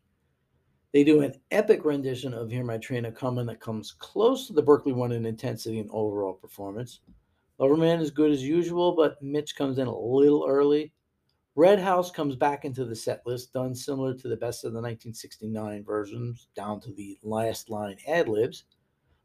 They 0.94 1.04
do 1.04 1.22
an 1.22 1.34
epic 1.52 1.86
rendition 1.86 2.34
of 2.34 2.50
Hear 2.50 2.64
My 2.64 2.78
Train 2.78 3.06
a 3.06 3.12
Comin' 3.12 3.48
that 3.48 3.60
comes 3.60 3.92
close 3.92 4.48
to 4.48 4.54
the 4.54 4.62
Berkeley 4.62 4.94
one 4.94 5.12
in 5.12 5.26
intensity 5.26 5.80
and 5.80 5.90
overall 5.92 6.34
performance. 6.34 7.02
Loverman 7.60 8.00
is 8.00 8.10
good 8.10 8.32
as 8.32 8.44
usual, 8.44 8.96
but 8.96 9.22
Mitch 9.22 9.56
comes 9.56 9.80
in 9.80 9.88
a 9.88 9.98
little 9.98 10.46
early. 10.48 10.94
Red 11.56 11.80
House 11.80 12.10
comes 12.10 12.36
back 12.36 12.66
into 12.66 12.84
the 12.84 12.96
set 12.96 13.22
list, 13.28 13.54
done 13.54 13.76
similar 13.76 14.16
to 14.16 14.28
the 14.28 14.36
best 14.36 14.64
of 14.64 14.74
the 14.74 14.82
1969 14.82 15.84
versions, 15.84 16.48
down 16.56 16.82
to 16.82 16.92
the 16.92 17.20
last 17.22 17.70
line 17.70 17.98
ad 18.08 18.28
libs. 18.28 18.64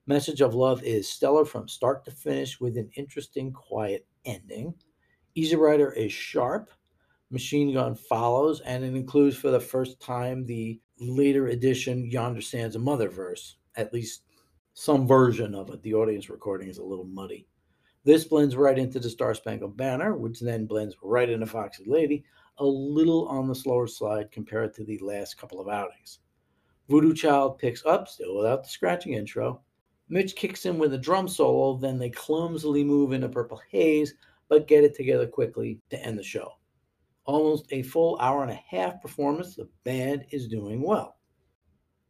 Message 0.06 0.42
of 0.42 0.54
Love 0.54 0.82
is 0.82 1.08
stellar 1.08 1.46
from 1.46 1.68
start 1.68 2.04
to 2.04 2.10
finish 2.10 2.60
with 2.60 2.76
an 2.76 2.90
interesting, 2.96 3.50
quiet 3.50 4.06
ending. 4.26 4.74
Easy 5.36 5.56
Rider 5.56 5.90
is 5.92 6.12
sharp. 6.12 6.70
Machine 7.30 7.72
Gun 7.72 7.94
follows, 7.94 8.60
and 8.60 8.84
it 8.84 8.94
includes 8.94 9.36
for 9.36 9.50
the 9.50 9.58
first 9.58 9.98
time 9.98 10.44
the 10.44 10.78
later 11.00 11.46
edition 11.46 12.10
Yonder 12.10 12.42
Stands 12.42 12.76
a 12.76 12.78
Mother 12.78 13.08
verse, 13.08 13.56
at 13.76 13.94
least 13.94 14.24
some 14.74 15.06
version 15.06 15.54
of 15.54 15.70
it. 15.70 15.82
The 15.82 15.94
audience 15.94 16.28
recording 16.28 16.68
is 16.68 16.76
a 16.76 16.84
little 16.84 17.06
muddy. 17.06 17.48
This 18.04 18.24
blends 18.24 18.56
right 18.56 18.78
into 18.78 19.00
the 19.00 19.10
Star 19.10 19.34
Spangled 19.34 19.76
Banner, 19.76 20.16
which 20.16 20.40
then 20.40 20.66
blends 20.66 20.96
right 21.02 21.28
into 21.28 21.46
Foxy 21.46 21.84
Lady, 21.86 22.24
a 22.58 22.64
little 22.64 23.26
on 23.28 23.48
the 23.48 23.54
slower 23.54 23.86
side 23.86 24.30
compared 24.30 24.74
to 24.74 24.84
the 24.84 24.98
last 24.98 25.36
couple 25.36 25.60
of 25.60 25.68
outings. 25.68 26.20
Voodoo 26.88 27.12
Child 27.12 27.58
picks 27.58 27.84
up, 27.84 28.08
still 28.08 28.36
without 28.36 28.62
the 28.62 28.68
scratching 28.68 29.12
intro. 29.12 29.60
Mitch 30.08 30.34
kicks 30.36 30.64
in 30.64 30.78
with 30.78 30.94
a 30.94 30.98
drum 30.98 31.28
solo, 31.28 31.76
then 31.76 31.98
they 31.98 32.08
clumsily 32.08 32.82
move 32.82 33.12
into 33.12 33.28
Purple 33.28 33.60
Haze, 33.70 34.14
but 34.48 34.66
get 34.66 34.84
it 34.84 34.94
together 34.94 35.26
quickly 35.26 35.80
to 35.90 36.02
end 36.02 36.18
the 36.18 36.22
show. 36.22 36.52
Almost 37.26 37.66
a 37.72 37.82
full 37.82 38.18
hour 38.20 38.42
and 38.42 38.50
a 38.50 38.62
half 38.70 39.02
performance, 39.02 39.54
the 39.54 39.68
band 39.84 40.24
is 40.30 40.48
doing 40.48 40.80
well. 40.80 41.18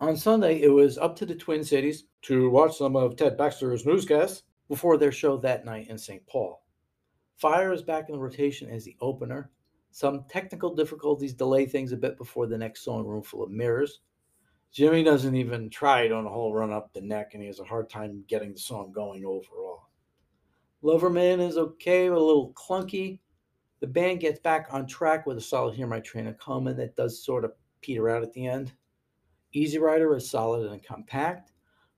On 0.00 0.16
Sunday, 0.16 0.62
it 0.62 0.68
was 0.68 0.96
up 0.96 1.16
to 1.16 1.26
the 1.26 1.34
Twin 1.34 1.64
Cities 1.64 2.04
to 2.22 2.48
watch 2.50 2.78
some 2.78 2.94
of 2.94 3.16
Ted 3.16 3.36
Baxter's 3.36 3.84
newscasts 3.84 4.44
before 4.68 4.96
their 4.96 5.12
show 5.12 5.36
that 5.38 5.64
night 5.64 5.88
in 5.88 5.98
St. 5.98 6.24
Paul. 6.26 6.62
Fire 7.36 7.72
is 7.72 7.82
back 7.82 8.08
in 8.08 8.14
the 8.14 8.20
rotation 8.20 8.68
as 8.68 8.84
the 8.84 8.96
opener. 9.00 9.50
Some 9.90 10.24
technical 10.28 10.74
difficulties 10.74 11.32
delay 11.32 11.66
things 11.66 11.92
a 11.92 11.96
bit 11.96 12.18
before 12.18 12.46
the 12.46 12.58
next 12.58 12.84
song, 12.84 13.06
Room 13.06 13.22
Full 13.22 13.42
of 13.42 13.50
Mirrors. 13.50 14.00
Jimi 14.74 15.04
doesn't 15.04 15.34
even 15.34 15.70
try 15.70 16.02
it 16.02 16.12
on 16.12 16.26
a 16.26 16.30
whole 16.30 16.52
run 16.52 16.72
up 16.72 16.92
the 16.92 17.00
neck, 17.00 17.30
and 17.32 17.42
he 17.42 17.46
has 17.46 17.60
a 17.60 17.64
hard 17.64 17.88
time 17.88 18.24
getting 18.28 18.52
the 18.52 18.58
song 18.58 18.92
going 18.92 19.24
overall. 19.24 19.88
Loverman 20.82 21.40
is 21.40 21.56
okay, 21.56 22.08
but 22.08 22.18
a 22.18 22.22
little 22.22 22.52
clunky. 22.52 23.20
The 23.80 23.86
band 23.86 24.20
gets 24.20 24.40
back 24.40 24.68
on 24.70 24.86
track 24.86 25.26
with 25.26 25.38
a 25.38 25.40
solid 25.40 25.74
Hear 25.74 25.86
My 25.86 26.00
Train 26.00 26.26
a 26.26 26.34
Comin' 26.34 26.76
that 26.76 26.96
does 26.96 27.24
sort 27.24 27.44
of 27.44 27.52
peter 27.80 28.08
out 28.08 28.22
at 28.22 28.32
the 28.32 28.46
end. 28.46 28.72
Easy 29.52 29.78
Rider 29.78 30.14
is 30.14 30.30
solid 30.30 30.70
and 30.70 30.82
compact. 30.82 31.52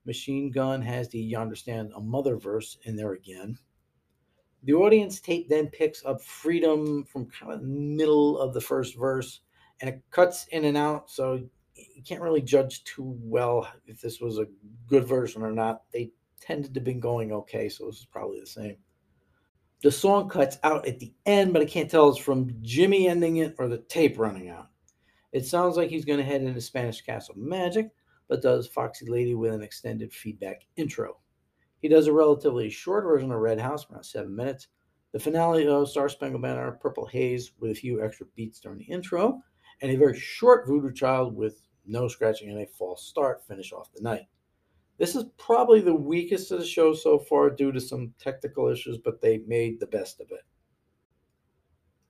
Machine 0.07 0.51
Gun 0.51 0.83
has 0.83 1.09
the 1.09 1.21
Yonder 1.21 1.55
Stands 1.55 1.93
a 1.95 2.01
Mother 2.01 2.37
verse 2.37 2.79
in 2.85 2.97
there 2.97 3.13
again. 3.13 3.59
The 4.63 4.75
audience 4.75 5.21
tape 5.21 5.49
then 5.49 5.69
picks 5.69 6.05
up 6.05 6.21
Freedom 6.23 7.05
from 7.05 7.27
kind 7.27 7.53
of 7.53 7.63
middle 7.63 8.39
of 8.39 8.53
the 8.53 8.61
first 8.61 8.97
verse 8.99 9.41
and 9.81 9.89
it 9.91 10.03
cuts 10.11 10.47
in 10.49 10.65
and 10.65 10.77
out, 10.77 11.11
so 11.11 11.43
you 11.75 12.03
can't 12.05 12.21
really 12.21 12.43
judge 12.43 12.85
too 12.85 13.17
well 13.21 13.67
if 13.87 14.01
this 14.01 14.21
was 14.21 14.39
a 14.39 14.47
good 14.87 15.07
version 15.07 15.43
or 15.43 15.53
not. 15.53 15.83
They 15.93 16.11
tended 16.41 16.75
to 16.75 16.81
be 16.81 16.95
going 16.95 17.33
okay, 17.33 17.69
so 17.69 17.87
this 17.87 18.01
is 18.01 18.07
probably 18.07 18.41
the 18.41 18.47
same. 18.47 18.77
The 19.83 19.91
song 19.91 20.29
cuts 20.29 20.59
out 20.63 20.87
at 20.87 20.99
the 20.99 21.15
end, 21.25 21.55
but 21.55 21.63
I 21.63 21.65
can't 21.65 21.91
tell 21.91 22.11
it's 22.11 22.19
from 22.19 22.51
Jimi 22.63 23.09
ending 23.09 23.37
it 23.37 23.55
or 23.59 23.69
the 23.69 23.79
tape 23.79 24.19
running 24.19 24.51
out. 24.51 24.69
It 25.33 25.47
sounds 25.47 25.77
like 25.77 25.89
he's 25.89 26.05
going 26.05 26.19
to 26.19 26.25
head 26.25 26.43
into 26.43 26.61
Spanish 26.61 27.01
Castle 27.01 27.37
Magic, 27.39 27.91
but 28.31 28.41
does 28.41 28.69
Foxy 28.69 29.11
Lady 29.11 29.35
with 29.35 29.53
an 29.53 29.61
extended 29.61 30.13
feedback 30.13 30.63
intro. 30.77 31.19
He 31.83 31.89
does 31.89 32.07
a 32.07 32.13
relatively 32.13 32.71
short 32.71 33.03
version 33.05 33.33
of 33.33 33.41
Red 33.41 33.59
House, 33.59 33.87
around 33.91 34.05
seven 34.05 34.35
minutes. 34.35 34.69
The 35.11 35.19
finale 35.19 35.67
of 35.67 35.89
Star 35.91 36.09
Spangled 36.09 36.41
Banner, 36.41 36.79
Purple 36.81 37.07
Haze, 37.07 37.51
with 37.59 37.73
a 37.73 37.75
few 37.75 38.03
extra 38.03 38.27
beats 38.37 38.61
during 38.61 38.79
the 38.79 38.85
intro, 38.85 39.43
and 39.83 39.91
a 39.91 39.97
very 39.97 40.17
short 40.17 40.69
Voodoo 40.69 40.93
Child 40.93 41.35
with 41.35 41.61
no 41.85 42.07
scratching 42.07 42.51
and 42.51 42.61
a 42.61 42.67
false 42.67 43.05
start 43.05 43.45
finish 43.45 43.73
off 43.73 43.93
the 43.93 44.03
night. 44.03 44.29
This 44.97 45.17
is 45.17 45.25
probably 45.37 45.81
the 45.81 45.93
weakest 45.93 46.53
of 46.53 46.61
the 46.61 46.67
show 46.67 46.95
so 46.95 47.19
far 47.19 47.51
due 47.51 47.73
to 47.73 47.81
some 47.81 48.15
technical 48.21 48.69
issues, 48.69 48.99
but 48.99 49.21
they 49.21 49.39
made 49.49 49.81
the 49.81 49.87
best 49.87 50.21
of 50.21 50.31
it. 50.31 50.45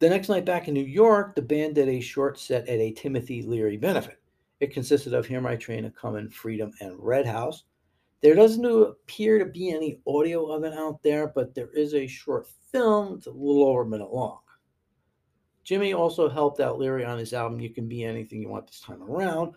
The 0.01 0.11
next 0.11 0.29
night 0.29 0.45
back 0.45 0.69
in 0.69 0.75
New 0.75 0.85
York, 0.85 1.35
the 1.35 1.41
band 1.41 1.77
did 1.77 1.89
a 1.89 2.01
short 2.01 2.39
set 2.39 2.69
at 2.69 2.79
a 2.79 2.93
Timothy 2.93 3.43
Leary 3.43 3.79
benefit. 3.79 4.20
It 4.61 4.73
consisted 4.75 5.15
of 5.15 5.27
Hear 5.27 5.41
My 5.41 5.57
Train 5.57 5.87
a 5.87 5.91
Comin', 5.91 6.31
Freedom, 6.31 6.71
and 6.81 6.95
Red 6.99 7.27
House. 7.27 7.65
There 8.21 8.35
doesn't 8.35 8.65
appear 8.65 9.39
to 9.39 9.47
be 9.47 9.71
any 9.71 10.01
audio 10.07 10.47
of 10.47 10.65
it 10.65 10.75
out 10.75 11.03
there, 11.03 11.29
but 11.29 11.55
there 11.55 11.71
is 11.71 11.95
a 11.95 12.07
short 12.07 12.47
film. 12.71 13.15
It's 13.15 13.27
a 13.27 13.31
little 13.31 13.65
over 13.65 13.83
a 13.83 13.87
minute 13.87 14.13
long. 14.13 14.41
Jimi 15.65 15.97
also 15.97 16.29
helped 16.29 16.61
out 16.61 16.79
Leary 16.79 17.05
on 17.05 17.19
his 17.19 17.33
album 17.33 17.61
You 17.61 17.71
Can 17.71 17.89
Be 17.89 18.05
Anything 18.05 18.43
You 18.43 18.49
Want 18.51 18.67
This 18.67 18.81
Time 18.81 19.03
Around, 19.03 19.55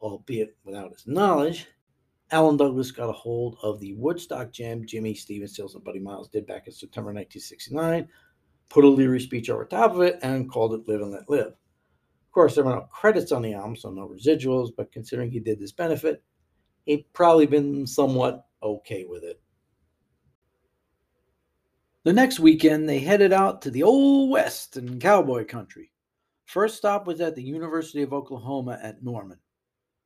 albeit 0.00 0.56
without 0.64 0.92
his 0.92 1.06
knowledge. 1.06 1.68
Alan 2.32 2.56
Douglas 2.56 2.90
got 2.90 3.10
a 3.10 3.12
hold 3.12 3.58
of 3.62 3.78
the 3.78 3.94
Woodstock 3.94 4.50
Jam 4.50 4.84
Jimi 4.84 5.16
Stephen 5.16 5.46
Stills 5.46 5.76
and 5.76 5.84
Buddy 5.84 6.00
Miles 6.00 6.28
did 6.28 6.46
back 6.46 6.66
in 6.66 6.72
September 6.72 7.12
1969, 7.12 8.08
put 8.70 8.84
a 8.84 8.88
Leary 8.88 9.20
speech 9.20 9.50
over 9.50 9.64
top 9.64 9.92
of 9.92 10.00
it, 10.00 10.18
and 10.22 10.50
called 10.50 10.74
it 10.74 10.88
Live 10.88 11.02
and 11.02 11.12
Let 11.12 11.28
Live. 11.30 11.54
Course, 12.34 12.56
there 12.56 12.64
were 12.64 12.74
no 12.74 12.88
credits 12.90 13.30
on 13.30 13.42
the 13.42 13.54
album, 13.54 13.76
so 13.76 13.90
no 13.90 14.08
residuals, 14.08 14.70
but 14.76 14.90
considering 14.90 15.30
he 15.30 15.38
did 15.38 15.60
this 15.60 15.70
benefit, 15.70 16.20
he'd 16.84 17.06
probably 17.12 17.46
been 17.46 17.86
somewhat 17.86 18.46
okay 18.60 19.04
with 19.04 19.22
it. 19.22 19.40
The 22.02 22.12
next 22.12 22.40
weekend, 22.40 22.88
they 22.88 22.98
headed 22.98 23.32
out 23.32 23.62
to 23.62 23.70
the 23.70 23.84
Old 23.84 24.30
West 24.30 24.76
in 24.76 24.98
cowboy 24.98 25.44
country. 25.44 25.92
First 26.44 26.76
stop 26.76 27.06
was 27.06 27.20
at 27.20 27.36
the 27.36 27.42
University 27.42 28.02
of 28.02 28.12
Oklahoma 28.12 28.80
at 28.82 29.04
Norman. 29.04 29.38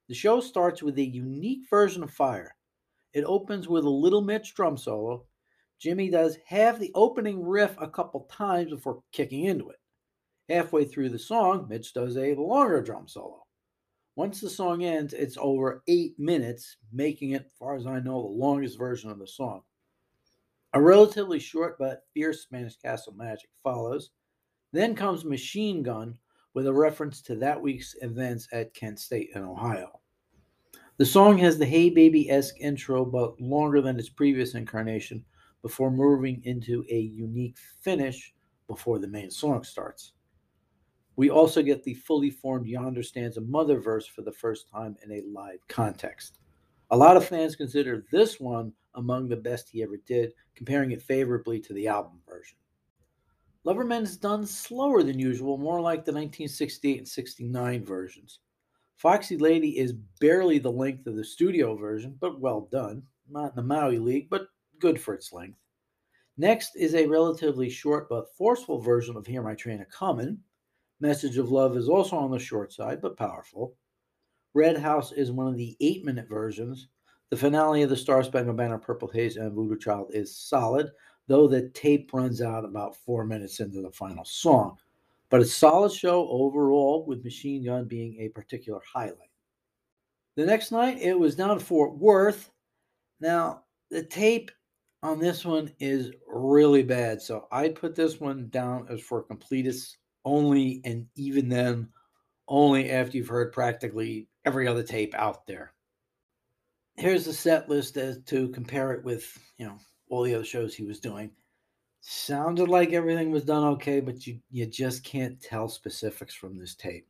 The 0.09 0.15
show 0.15 0.39
starts 0.39 0.83
with 0.83 0.99
a 0.99 1.03
unique 1.03 1.63
version 1.71 2.03
of 2.03 2.11
Fire. 2.11 2.55
It 3.15 3.25
opens 3.25 3.69
with 3.69 3.85
a 3.85 3.91
Little 3.91 4.21
Mitch 4.21 4.55
drum 4.55 4.77
solo. 4.77 5.25
Jimi 5.83 6.13
does 6.13 6.37
half 6.47 6.79
the 6.79 6.93
opening 6.95 7.43
riff 7.43 7.75
a 7.81 7.89
couple 7.89 8.29
times 8.31 8.71
before 8.71 9.03
kicking 9.13 9.45
into 9.45 9.71
it. 9.71 9.81
Halfway 10.49 10.87
through 10.87 11.11
the 11.11 11.19
song, 11.19 11.67
Mitch 11.69 11.93
does 11.93 12.17
a 12.17 12.35
longer 12.35 12.81
drum 12.81 13.07
solo. 13.07 13.45
Once 14.17 14.40
the 14.40 14.50
song 14.50 14.83
ends, 14.83 15.12
it's 15.12 15.37
over 15.38 15.83
eight 15.87 16.19
minutes, 16.19 16.76
making 16.93 17.33
it, 17.33 17.50
far 17.59 17.76
as 17.76 17.87
I 17.87 18.00
know, 18.00 18.23
the 18.23 18.28
longest 18.28 18.78
version 18.78 19.11
of 19.11 19.19
the 19.19 19.26
song. 19.26 19.62
A 20.73 20.81
relatively 20.83 21.38
short 21.38 21.78
but 21.78 22.02
fierce 22.14 22.43
Spanish 22.43 22.76
Castle 22.76 23.14
Magic 23.14 23.50
follows. 23.62 24.11
Then 24.73 24.95
comes 24.95 25.25
Machine 25.25 25.83
Gun 25.83 26.17
with 26.55 26.67
a 26.67 26.73
reference 26.73 27.23
to 27.23 27.37
that 27.37 27.61
week's 27.61 27.95
events 28.02 28.49
at 28.52 28.75
Kent 28.75 28.99
State 28.99 29.31
in 29.35 29.43
Ohio. 29.43 30.00
The 30.97 31.07
song 31.07 31.38
has 31.38 31.59
the 31.59 31.67
Hey 31.67 31.88
Baby 31.88 32.28
esque 32.28 32.59
intro, 32.59 33.05
but 33.05 33.40
longer 33.40 33.81
than 33.81 33.99
its 33.99 34.09
previous 34.09 34.55
incarnation, 34.55 35.25
before 35.62 35.90
moving 35.90 36.40
into 36.45 36.85
a 36.90 36.99
unique 36.99 37.57
finish 37.83 38.35
before 38.67 38.99
the 38.99 39.07
main 39.07 39.31
song 39.31 39.62
starts. 39.62 40.14
We 41.19 41.31
also 41.31 41.65
get 41.65 41.83
the 41.83 41.95
fully 41.95 42.31
formed 42.31 42.69
Yonder 42.69 43.03
Stands 43.03 43.39
a 43.39 43.41
Mother 43.41 43.81
verse 43.81 44.07
for 44.07 44.23
the 44.23 44.31
first 44.31 44.69
time 44.71 44.97
in 45.03 45.11
a 45.11 45.25
live 45.29 45.59
context. 45.67 46.39
A 46.91 46.97
lot 46.97 47.17
of 47.17 47.27
fans 47.27 47.57
consider 47.57 48.07
this 48.13 48.39
one 48.39 48.73
among 48.95 49.27
the 49.27 49.35
best 49.35 49.69
he 49.69 49.83
ever 49.83 49.97
did, 50.07 50.33
comparing 50.55 50.93
it 50.93 51.03
favorably 51.03 51.59
to 51.59 51.73
the 51.73 51.89
album 51.89 52.21
version. 52.25 52.57
Loverman 53.67 54.05
is 54.05 54.17
done 54.17 54.47
slower 54.47 55.03
than 55.03 55.19
usual, 55.19 55.59
more 55.59 55.81
like 55.81 56.05
the 56.05 56.13
1968 56.13 56.99
and 56.99 57.09
69 57.09 57.85
versions. 57.85 58.39
Foxy 58.95 59.37
Lady 59.37 59.77
is 59.77 59.95
barely 60.21 60.61
the 60.61 60.71
length 60.71 61.09
of 61.09 61.17
the 61.17 61.25
studio 61.25 61.75
version, 61.75 62.17
but 62.21 62.39
well 62.39 62.69
done. 62.71 63.03
Not 63.29 63.51
in 63.51 63.57
the 63.57 63.63
Maui 63.63 63.99
League, 63.99 64.31
but 64.31 64.47
good 64.79 65.01
for 65.01 65.15
its 65.15 65.33
length. 65.33 65.59
Next 66.37 66.77
is 66.77 66.95
a 66.95 67.07
relatively 67.09 67.69
short 67.69 68.09
but 68.09 68.33
forceful 68.37 68.81
version 68.81 69.17
of 69.17 69.27
Hear 69.27 69.43
My 69.43 69.57
Train 69.57 69.81
a 69.81 69.85
Comin'. 69.87 70.39
Message 71.00 71.38
of 71.38 71.50
Love 71.50 71.76
is 71.76 71.88
also 71.88 72.17
on 72.17 72.31
the 72.31 72.38
short 72.38 72.73
side 72.73 73.00
but 73.00 73.17
powerful. 73.17 73.75
Red 74.55 74.78
House 74.78 75.12
is 75.12 75.31
one 75.31 75.47
of 75.47 75.57
the 75.57 75.76
eight 75.81 76.05
minute 76.05 76.28
versions. 76.28 76.88
The 77.31 77.37
finale 77.37 77.83
of 77.83 77.90
the 77.90 77.97
Star 77.97 78.23
Spangled 78.25 78.57
Banner, 78.57 78.78
Purple 78.78 79.09
Haze, 79.09 79.37
and 79.37 79.52
Voodoo 79.52 79.78
Child 79.78 80.11
is 80.14 80.35
solid, 80.35 80.90
though 81.26 81.47
the 81.47 81.69
tape 81.71 82.11
runs 82.12 82.40
out 82.40 82.64
about 82.64 82.97
four 82.97 83.25
minutes 83.25 83.61
into 83.61 83.83
the 83.83 83.90
final 83.90 84.25
song. 84.25 84.76
But 85.31 85.43
a 85.43 85.45
solid 85.45 85.93
show 85.93 86.26
overall, 86.31 87.05
with 87.05 87.23
Machine 87.23 87.64
Gun 87.64 87.85
being 87.85 88.19
a 88.19 88.31
particular 88.31 88.81
highlight. 88.90 89.31
The 90.37 90.47
next 90.47 90.73
night, 90.73 90.99
it 91.00 91.19
was 91.19 91.37
down 91.37 91.59
to 91.59 91.64
Fort 91.64 91.97
Worth. 91.99 92.50
Now, 93.21 93.64
the 93.90 94.02
tape 94.02 94.50
on 95.02 95.19
this 95.19 95.45
one 95.45 95.71
is 95.78 96.12
really 96.26 96.83
bad. 96.83 97.21
So 97.21 97.47
I 97.52 97.69
put 97.69 97.95
this 97.95 98.21
one 98.21 98.49
down 98.49 98.87
as 98.88 99.00
for 99.00 99.25
completists 99.25 99.97
only, 100.29 100.83
and 100.85 101.07
even 101.17 101.49
then, 101.49 101.89
only 102.47 102.91
after 102.91 103.17
you've 103.17 103.29
heard 103.29 103.53
practically 103.53 104.29
every 104.45 104.69
other 104.69 104.83
tape 104.83 105.15
out 105.15 105.47
there. 105.47 105.73
Here's 106.97 107.25
the 107.25 107.33
set 107.33 107.69
list 107.69 107.97
as 107.97 108.21
to 108.25 108.49
compare 108.51 108.93
it 108.93 109.05
with, 109.05 109.39
you 109.57 109.67
know, 109.67 109.79
all 110.11 110.23
the 110.23 110.35
other 110.35 110.45
shows 110.45 110.75
he 110.75 110.85
was 110.85 111.01
doing. 111.01 111.31
Sounded 112.01 112.69
like 112.69 112.93
everything 112.93 113.31
was 113.31 113.45
done 113.45 113.65
okay, 113.75 114.01
but 114.01 114.27
you 114.27 114.41
you 114.51 114.67
just 114.67 115.03
can't 115.03 115.41
tell 115.41 115.69
specifics 115.69 116.35
from 116.35 116.59
this 116.59 116.75
tape. 116.75 117.09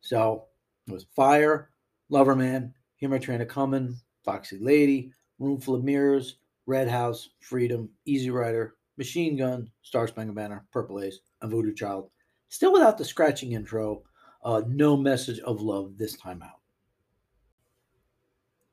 So 0.00 0.44
it 0.86 0.92
was 0.92 1.06
Fire, 1.14 1.70
Loverman, 2.10 2.72
My 3.00 3.18
Train 3.18 3.40
a 3.40 3.46
Comin', 3.46 3.96
Foxy 4.24 4.58
Lady, 4.58 5.12
Roomful 5.38 5.74
of 5.74 5.84
Mirrors, 5.84 6.36
Red 6.66 6.88
House, 6.88 7.30
Freedom, 7.40 7.88
Easy 8.04 8.30
Rider, 8.30 8.74
Machine 8.96 9.36
Gun, 9.36 9.70
Star 9.82 10.06
Spangled 10.06 10.36
Banner, 10.36 10.64
Purple 10.72 11.00
Haze, 11.00 11.20
and 11.40 11.50
Voodoo 11.50 11.74
Child. 11.74 12.10
Still 12.52 12.74
without 12.74 12.98
the 12.98 13.04
scratching 13.06 13.52
intro, 13.52 14.02
uh, 14.44 14.60
no 14.68 14.94
message 14.94 15.40
of 15.40 15.62
love 15.62 15.96
this 15.96 16.18
time 16.18 16.42
out. 16.42 16.60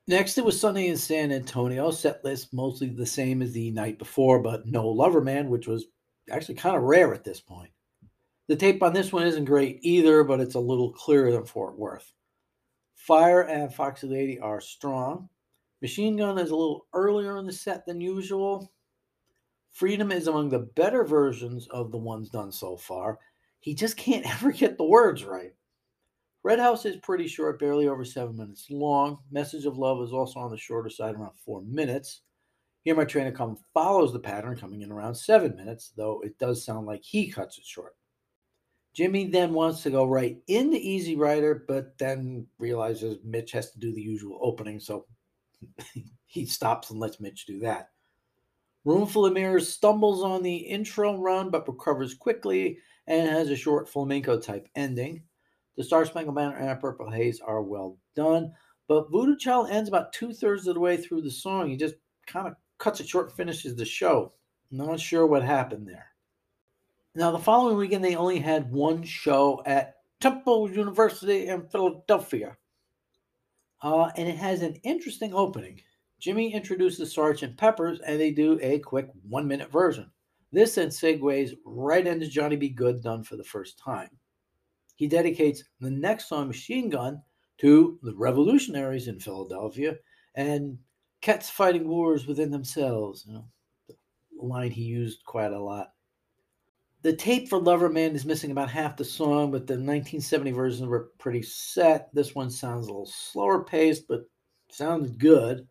Next, 0.05 0.37
it 0.37 0.43
was 0.43 0.59
Sunday 0.59 0.87
in 0.87 0.97
San 0.97 1.31
Antonio. 1.31 1.89
Set 1.89 2.21
list 2.25 2.53
mostly 2.53 2.89
the 2.89 3.05
same 3.05 3.41
as 3.41 3.53
the 3.53 3.71
night 3.71 3.97
before, 3.97 4.41
but 4.41 4.67
no 4.67 4.83
Loverman, 4.83 5.47
which 5.47 5.65
was 5.65 5.85
actually 6.29 6.55
kind 6.55 6.75
of 6.75 6.83
rare 6.83 7.13
at 7.13 7.23
this 7.23 7.39
point. 7.39 7.71
The 8.47 8.57
tape 8.57 8.83
on 8.83 8.91
this 8.91 9.13
one 9.13 9.25
isn't 9.25 9.45
great 9.45 9.79
either, 9.81 10.25
but 10.25 10.41
it's 10.41 10.55
a 10.55 10.59
little 10.59 10.91
clearer 10.91 11.31
than 11.31 11.45
Fort 11.45 11.79
Worth. 11.79 12.11
Fire 12.95 13.43
and 13.43 13.73
Foxy 13.73 14.07
Lady 14.07 14.41
are 14.41 14.59
strong. 14.59 15.29
Machine 15.81 16.17
Gun 16.17 16.37
is 16.37 16.51
a 16.51 16.55
little 16.55 16.85
earlier 16.93 17.37
in 17.37 17.45
the 17.45 17.53
set 17.53 17.85
than 17.85 18.01
usual. 18.01 18.73
Freedom 19.71 20.11
is 20.11 20.27
among 20.27 20.49
the 20.49 20.67
better 20.75 21.05
versions 21.05 21.65
of 21.69 21.91
the 21.91 21.97
ones 21.97 22.29
done 22.29 22.51
so 22.51 22.75
far. 22.75 23.19
He 23.59 23.73
just 23.73 23.97
can't 23.97 24.25
ever 24.29 24.51
get 24.51 24.77
the 24.77 24.83
words 24.83 25.23
right. 25.23 25.53
Red 26.43 26.59
House 26.59 26.85
is 26.85 26.95
pretty 26.97 27.27
short, 27.27 27.59
barely 27.59 27.87
over 27.87 28.05
seven 28.05 28.37
minutes 28.37 28.67
long. 28.69 29.19
Message 29.29 29.65
of 29.65 29.77
Love 29.77 30.01
is 30.01 30.13
also 30.13 30.39
on 30.39 30.51
the 30.51 30.57
shorter 30.57 30.89
side, 30.89 31.15
around 31.15 31.37
four 31.45 31.61
minutes. 31.63 32.21
Hear 32.83 32.95
My 32.95 33.03
Train 33.03 33.27
a 33.27 33.31
Comin' 33.31 33.57
follows 33.73 34.13
the 34.13 34.19
pattern, 34.19 34.55
coming 34.55 34.81
in 34.81 34.91
around 34.91 35.15
seven 35.15 35.55
minutes, 35.57 35.91
though 35.97 36.21
it 36.23 36.37
does 36.39 36.63
sound 36.63 36.87
like 36.87 37.03
he 37.03 37.29
cuts 37.29 37.57
it 37.57 37.65
short. 37.65 37.95
Jimi 38.97 39.31
then 39.31 39.53
wants 39.53 39.83
to 39.83 39.91
go 39.91 40.05
right 40.05 40.37
into 40.47 40.77
Easy 40.77 41.17
Rider, 41.17 41.65
but 41.67 41.97
then 41.97 42.47
realizes 42.57 43.17
Mitch 43.23 43.51
has 43.51 43.71
to 43.71 43.79
do 43.79 43.93
the 43.93 44.01
usual 44.01 44.39
opening, 44.41 44.79
so 44.79 45.05
he 46.25 46.45
stops 46.45 46.89
and 46.89 46.99
lets 46.99 47.19
Mitch 47.19 47.45
do 47.45 47.59
that. 47.59 47.89
Roomful 48.85 49.25
of 49.25 49.33
Mirrors 49.33 49.71
stumbles 49.71 50.23
on 50.23 50.41
the 50.41 50.55
intro 50.55 51.17
run 51.17 51.49
but 51.49 51.67
recovers 51.67 52.13
quickly 52.13 52.77
and 53.09 53.27
has 53.27 53.49
a 53.49 53.55
short 53.55 53.89
flamenco 53.89 54.39
type 54.39 54.69
ending. 54.75 55.23
The 55.75 55.83
Star 55.83 56.05
Spangled 56.05 56.35
Banner 56.35 56.55
and 56.55 56.79
Purple 56.79 57.09
Haze 57.09 57.41
are 57.41 57.61
well 57.61 57.97
done, 58.15 58.53
but 58.87 59.11
Voodoo 59.11 59.35
Child 59.35 59.71
ends 59.71 59.89
about 59.89 60.13
two 60.13 60.31
thirds 60.31 60.67
of 60.67 60.75
the 60.75 60.79
way 60.79 60.95
through 60.95 61.23
the 61.23 61.31
song. 61.31 61.69
He 61.69 61.75
just 61.75 61.95
kind 62.27 62.47
of 62.47 62.53
cuts 62.77 62.99
it 62.99 63.09
short, 63.09 63.35
finishes 63.35 63.75
the 63.75 63.85
show. 63.85 64.33
Not 64.71 64.99
sure 64.99 65.25
what 65.25 65.43
happened 65.43 65.87
there. 65.87 66.05
Now, 67.15 67.31
the 67.31 67.39
following 67.39 67.77
weekend, 67.77 68.03
they 68.05 68.15
only 68.15 68.39
had 68.39 68.71
one 68.71 69.03
show 69.03 69.63
at 69.65 69.95
Temple 70.19 70.69
University 70.69 71.47
in 71.47 71.67
Philadelphia. 71.67 72.55
Uh, 73.81 74.11
and 74.15 74.29
it 74.29 74.37
has 74.37 74.61
an 74.61 74.75
interesting 74.83 75.33
opening. 75.33 75.81
Jimi 76.21 76.51
introduces 76.51 76.99
The 76.99 77.05
Sergeant 77.07 77.57
Peppers, 77.57 77.99
and 78.01 78.19
they 78.19 78.31
do 78.31 78.59
a 78.61 78.79
quick 78.79 79.09
one 79.27 79.47
minute 79.47 79.71
version. 79.71 80.11
This 80.51 80.75
then 80.75 80.87
segues 80.87 81.55
right 81.63 82.05
into 82.05 82.27
Johnny 82.27 82.55
B. 82.55 82.69
Goode 82.69 83.03
done 83.03 83.23
for 83.23 83.35
the 83.35 83.43
first 83.43 83.77
time. 83.77 84.09
He 84.95 85.07
dedicates 85.07 85.63
the 85.79 85.91
next 85.91 86.27
song, 86.27 86.47
Machine 86.47 86.89
Gun, 86.89 87.21
to 87.59 87.99
the 88.01 88.13
revolutionaries 88.15 89.07
in 89.07 89.19
Philadelphia 89.19 89.95
and 90.35 90.77
cats 91.21 91.49
fighting 91.49 91.87
wars 91.87 92.25
within 92.25 92.51
themselves. 92.51 93.25
You 93.27 93.33
know, 93.33 93.45
the 93.87 93.95
line 94.45 94.71
he 94.71 94.83
used 94.83 95.23
quite 95.25 95.51
a 95.51 95.59
lot. 95.59 95.93
The 97.01 97.15
tape 97.15 97.47
for 97.47 97.61
Lover 97.61 97.87
Man 97.87 98.13
is 98.13 98.25
missing 98.25 98.51
about 98.51 98.69
half 98.69 98.97
the 98.97 99.05
song, 99.05 99.51
but 99.51 99.67
the 99.67 99.75
1970 99.75 100.51
versions 100.51 100.87
were 100.87 101.11
pretty 101.17 101.41
set. 101.41 102.13
This 102.13 102.35
one 102.35 102.49
sounds 102.49 102.87
a 102.87 102.89
little 102.89 103.05
slower 103.05 103.63
paced, 103.63 104.07
but 104.07 104.23
sounds 104.69 105.11
good. 105.11 105.65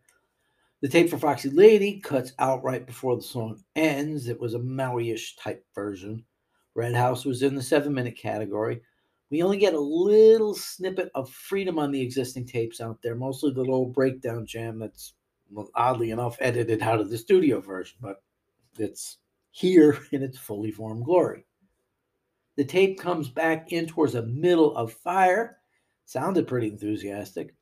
The 0.81 0.87
tape 0.87 1.09
for 1.09 1.17
Foxy 1.17 1.49
Lady 1.49 1.99
cuts 1.99 2.31
out 2.39 2.63
right 2.63 2.85
before 2.85 3.17
the 3.17 3.21
song 3.21 3.61
ends. 3.75 4.29
It 4.29 4.39
was 4.39 4.53
a 4.53 4.59
Maui-ish 4.59 5.35
type 5.35 5.65
version. 5.75 6.23
Red 6.73 6.95
House 6.95 7.25
was 7.25 7.43
in 7.43 7.55
the 7.55 7.61
seven 7.61 7.93
minute 7.93 8.17
category. 8.17 8.81
We 9.29 9.43
only 9.43 9.57
get 9.57 9.73
a 9.73 9.79
little 9.79 10.55
snippet 10.55 11.11
of 11.15 11.29
freedom 11.29 11.77
on 11.77 11.91
the 11.91 12.01
existing 12.01 12.45
tapes 12.45 12.79
out 12.79 13.01
there, 13.01 13.15
mostly 13.15 13.51
the 13.51 13.59
little 13.59 13.85
breakdown 13.85 14.45
jam 14.45 14.79
that's 14.79 15.13
well, 15.51 15.69
oddly 15.75 16.11
enough 16.11 16.37
edited 16.39 16.81
out 16.81 16.99
of 16.99 17.09
the 17.09 17.17
studio 17.17 17.59
version, 17.59 17.97
but 18.01 18.23
it's 18.77 19.17
here 19.51 19.99
in 20.11 20.23
its 20.23 20.37
fully 20.37 20.71
formed 20.71 21.03
glory. 21.03 21.45
The 22.55 22.65
tape 22.65 22.99
comes 22.99 23.29
back 23.29 23.71
in 23.71 23.85
towards 23.85 24.13
the 24.13 24.23
middle 24.23 24.75
of 24.75 24.93
fire. 24.93 25.57
Sounded 26.05 26.47
pretty 26.47 26.67
enthusiastic. 26.67 27.53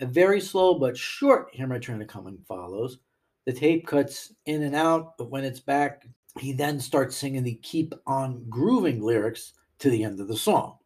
A 0.00 0.06
very 0.06 0.40
slow 0.40 0.74
but 0.74 0.96
short 0.96 1.52
Comin' 1.54 2.38
follows. 2.46 2.98
The 3.44 3.52
tape 3.52 3.86
cuts 3.86 4.32
in 4.46 4.62
and 4.62 4.74
out, 4.74 5.16
but 5.18 5.30
when 5.30 5.44
it's 5.44 5.60
back, 5.60 6.06
he 6.40 6.52
then 6.52 6.80
starts 6.80 7.16
singing 7.16 7.44
the 7.44 7.54
Keep 7.62 7.94
On 8.06 8.44
Grooving 8.48 9.02
lyrics 9.02 9.52
to 9.78 9.90
the 9.90 10.02
end 10.02 10.20
of 10.20 10.28
the 10.28 10.36
song. 10.36 10.78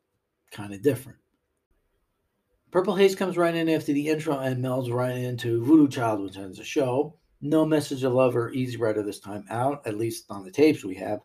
Kind 0.50 0.74
of 0.74 0.82
different. 0.82 1.18
Purple 2.70 2.96
Haze 2.96 3.14
comes 3.14 3.38
right 3.38 3.54
in 3.54 3.68
after 3.70 3.94
the 3.94 4.08
intro 4.08 4.38
and 4.38 4.62
melds 4.62 4.92
right 4.92 5.16
into 5.16 5.64
Voodoo 5.64 5.88
Child, 5.88 6.20
which 6.20 6.36
ends 6.36 6.58
the 6.58 6.64
show. 6.64 7.14
No 7.40 7.64
message 7.64 8.04
of 8.04 8.12
love 8.12 8.36
or 8.36 8.50
Easy 8.50 8.76
Rider 8.76 9.02
this 9.02 9.20
time 9.20 9.44
out, 9.48 9.86
at 9.86 9.96
least 9.96 10.26
on 10.28 10.44
the 10.44 10.50
tapes 10.50 10.84
we 10.84 10.96
have. 10.96 11.20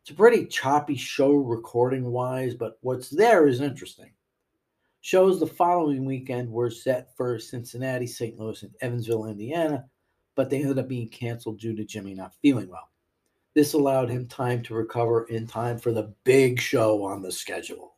It's 0.00 0.10
a 0.10 0.14
pretty 0.14 0.46
choppy 0.46 0.96
show 0.96 1.32
recording 1.34 2.10
wise, 2.10 2.54
but 2.54 2.78
what's 2.80 3.10
there 3.10 3.46
is 3.46 3.60
interesting. 3.60 4.12
Shows 5.00 5.38
the 5.38 5.46
following 5.46 6.04
weekend 6.04 6.50
were 6.50 6.70
set 6.70 7.16
for 7.16 7.38
Cincinnati, 7.38 8.06
St. 8.06 8.38
Louis, 8.38 8.62
and 8.62 8.74
Evansville, 8.80 9.26
Indiana, 9.26 9.86
but 10.34 10.50
they 10.50 10.60
ended 10.60 10.78
up 10.78 10.88
being 10.88 11.08
canceled 11.08 11.60
due 11.60 11.74
to 11.76 11.84
Jimmy 11.84 12.14
not 12.14 12.34
feeling 12.42 12.68
well. 12.68 12.90
This 13.54 13.72
allowed 13.72 14.10
him 14.10 14.26
time 14.26 14.62
to 14.64 14.74
recover 14.74 15.24
in 15.24 15.46
time 15.46 15.78
for 15.78 15.92
the 15.92 16.14
big 16.24 16.60
show 16.60 17.02
on 17.04 17.22
the 17.22 17.32
schedule. 17.32 17.94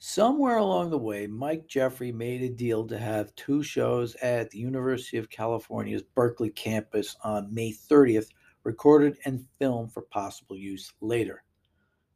Somewhere 0.00 0.58
along 0.58 0.90
the 0.90 0.98
way, 0.98 1.26
Mike 1.26 1.66
Jeffery 1.66 2.12
made 2.12 2.42
a 2.42 2.48
deal 2.48 2.86
to 2.86 2.96
have 2.96 3.34
two 3.34 3.62
shows 3.62 4.14
at 4.16 4.48
the 4.50 4.58
University 4.58 5.16
of 5.16 5.28
California's 5.28 6.02
Berkeley 6.02 6.50
campus 6.50 7.16
on 7.24 7.52
May 7.52 7.72
30th, 7.72 8.28
recorded 8.62 9.18
and 9.24 9.44
filmed 9.58 9.92
for 9.92 10.02
possible 10.02 10.56
use 10.56 10.92
later. 11.00 11.42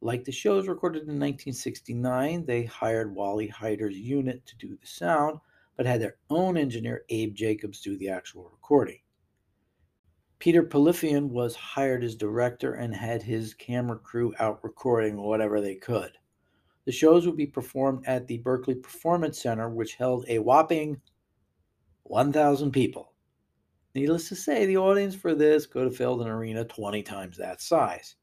Like 0.04 0.24
the 0.24 0.32
shows 0.32 0.66
recorded 0.66 1.02
in 1.02 1.20
1969, 1.20 2.44
they 2.44 2.64
hired 2.64 3.14
Wally 3.14 3.46
Heider's 3.46 3.96
unit 3.96 4.44
to 4.46 4.56
do 4.56 4.76
the 4.76 4.86
sound, 4.86 5.38
but 5.76 5.86
had 5.86 6.00
their 6.00 6.16
own 6.28 6.56
engineer, 6.56 7.04
Abe 7.08 7.36
Jacobs, 7.36 7.80
do 7.80 7.96
the 7.96 8.08
actual 8.08 8.50
recording. 8.50 8.98
Peter 10.40 10.64
Pilafian 10.64 11.28
was 11.28 11.54
hired 11.54 12.02
as 12.02 12.16
director 12.16 12.74
and 12.74 12.92
had 12.92 13.22
his 13.22 13.54
camera 13.54 13.96
crew 13.96 14.34
out 14.40 14.58
recording 14.64 15.18
whatever 15.18 15.60
they 15.60 15.76
could. 15.76 16.10
The 16.84 16.90
shows 16.90 17.24
would 17.24 17.36
be 17.36 17.46
performed 17.46 18.04
at 18.04 18.26
the 18.26 18.38
Berkeley 18.38 18.74
Performance 18.74 19.40
Center, 19.40 19.70
which 19.70 19.94
held 19.94 20.24
a 20.26 20.40
whopping 20.40 21.00
1,000 22.02 22.72
people. 22.72 23.12
Needless 23.94 24.28
to 24.30 24.34
say, 24.34 24.66
the 24.66 24.78
audience 24.78 25.14
for 25.14 25.36
this 25.36 25.64
could 25.64 25.84
have 25.84 25.96
filled 25.96 26.22
an 26.22 26.28
arena 26.28 26.64
20 26.64 27.04
times 27.04 27.36
that 27.36 27.60
size. 27.60 28.16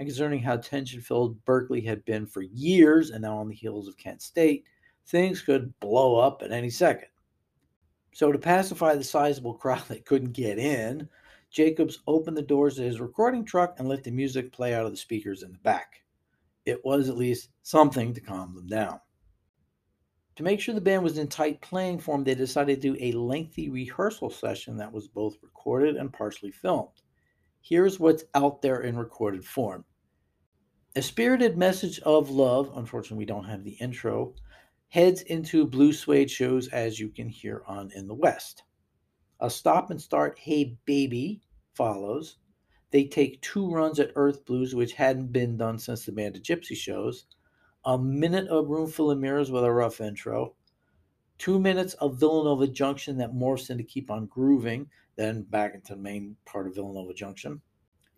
And 0.00 0.08
concerning 0.08 0.40
how 0.40 0.56
tension 0.56 1.02
filled 1.02 1.44
Berkeley 1.44 1.82
had 1.82 2.02
been 2.06 2.24
for 2.24 2.40
years 2.40 3.10
and 3.10 3.20
now 3.20 3.36
on 3.36 3.48
the 3.48 3.54
heels 3.54 3.86
of 3.86 3.98
Kent 3.98 4.22
State, 4.22 4.64
things 5.06 5.42
could 5.42 5.78
blow 5.78 6.16
up 6.16 6.40
at 6.42 6.52
any 6.52 6.70
second. 6.70 7.10
So, 8.14 8.32
to 8.32 8.38
pacify 8.38 8.94
the 8.94 9.04
sizable 9.04 9.52
crowd 9.52 9.82
that 9.88 10.06
couldn't 10.06 10.32
get 10.32 10.58
in, 10.58 11.06
Jacobs 11.50 11.98
opened 12.06 12.38
the 12.38 12.42
doors 12.42 12.78
of 12.78 12.86
his 12.86 12.98
recording 12.98 13.44
truck 13.44 13.74
and 13.78 13.88
let 13.88 14.02
the 14.02 14.10
music 14.10 14.52
play 14.52 14.72
out 14.72 14.86
of 14.86 14.90
the 14.90 14.96
speakers 14.96 15.42
in 15.42 15.52
the 15.52 15.58
back. 15.58 16.00
It 16.64 16.82
was 16.82 17.10
at 17.10 17.18
least 17.18 17.50
something 17.62 18.14
to 18.14 18.22
calm 18.22 18.54
them 18.54 18.68
down. 18.68 19.00
To 20.36 20.42
make 20.42 20.60
sure 20.60 20.74
the 20.74 20.80
band 20.80 21.02
was 21.02 21.18
in 21.18 21.28
tight 21.28 21.60
playing 21.60 21.98
form, 21.98 22.24
they 22.24 22.34
decided 22.34 22.80
to 22.80 22.94
do 22.94 22.96
a 23.00 23.12
lengthy 23.12 23.68
rehearsal 23.68 24.30
session 24.30 24.78
that 24.78 24.92
was 24.92 25.08
both 25.08 25.36
recorded 25.42 25.96
and 25.96 26.10
partially 26.10 26.52
filmed. 26.52 27.02
Here's 27.60 28.00
what's 28.00 28.24
out 28.34 28.62
there 28.62 28.80
in 28.80 28.96
recorded 28.96 29.44
form. 29.44 29.84
A 30.96 31.02
spirited 31.02 31.56
message 31.56 32.00
of 32.00 32.30
love, 32.30 32.72
unfortunately, 32.74 33.18
we 33.18 33.24
don't 33.24 33.44
have 33.44 33.62
the 33.62 33.76
intro, 33.80 34.34
heads 34.88 35.22
into 35.22 35.64
blue 35.64 35.92
suede 35.92 36.28
shoes 36.28 36.66
as 36.66 36.98
you 36.98 37.10
can 37.10 37.28
hear 37.28 37.62
on 37.68 37.92
In 37.92 38.08
the 38.08 38.14
West. 38.14 38.64
A 39.38 39.48
stop 39.48 39.90
and 39.90 40.02
start 40.02 40.40
Hey 40.40 40.76
Baby 40.86 41.42
follows. 41.74 42.38
They 42.90 43.04
take 43.04 43.40
two 43.40 43.70
runs 43.70 44.00
at 44.00 44.10
Earth 44.16 44.44
Blues, 44.44 44.74
which 44.74 44.94
hadn't 44.94 45.30
been 45.30 45.56
done 45.56 45.78
since 45.78 46.04
the 46.04 46.10
Band 46.10 46.34
of 46.34 46.42
Gypsy 46.42 46.74
shows 46.74 47.26
a 47.84 47.96
minute 47.96 48.48
of 48.48 48.68
Roomful 48.68 49.12
of 49.12 49.18
Mirrors 49.20 49.52
with 49.52 49.62
a 49.62 49.72
rough 49.72 50.00
intro, 50.00 50.56
two 51.38 51.60
minutes 51.60 51.94
of 51.94 52.18
Villanova 52.18 52.66
Junction 52.66 53.16
that 53.18 53.32
morphs 53.32 53.70
into 53.70 53.84
Keep 53.84 54.10
on 54.10 54.26
Grooving, 54.26 54.90
then 55.14 55.42
back 55.42 55.76
into 55.76 55.94
the 55.94 56.00
main 56.00 56.36
part 56.44 56.66
of 56.66 56.74
Villanova 56.74 57.14
Junction. 57.14 57.62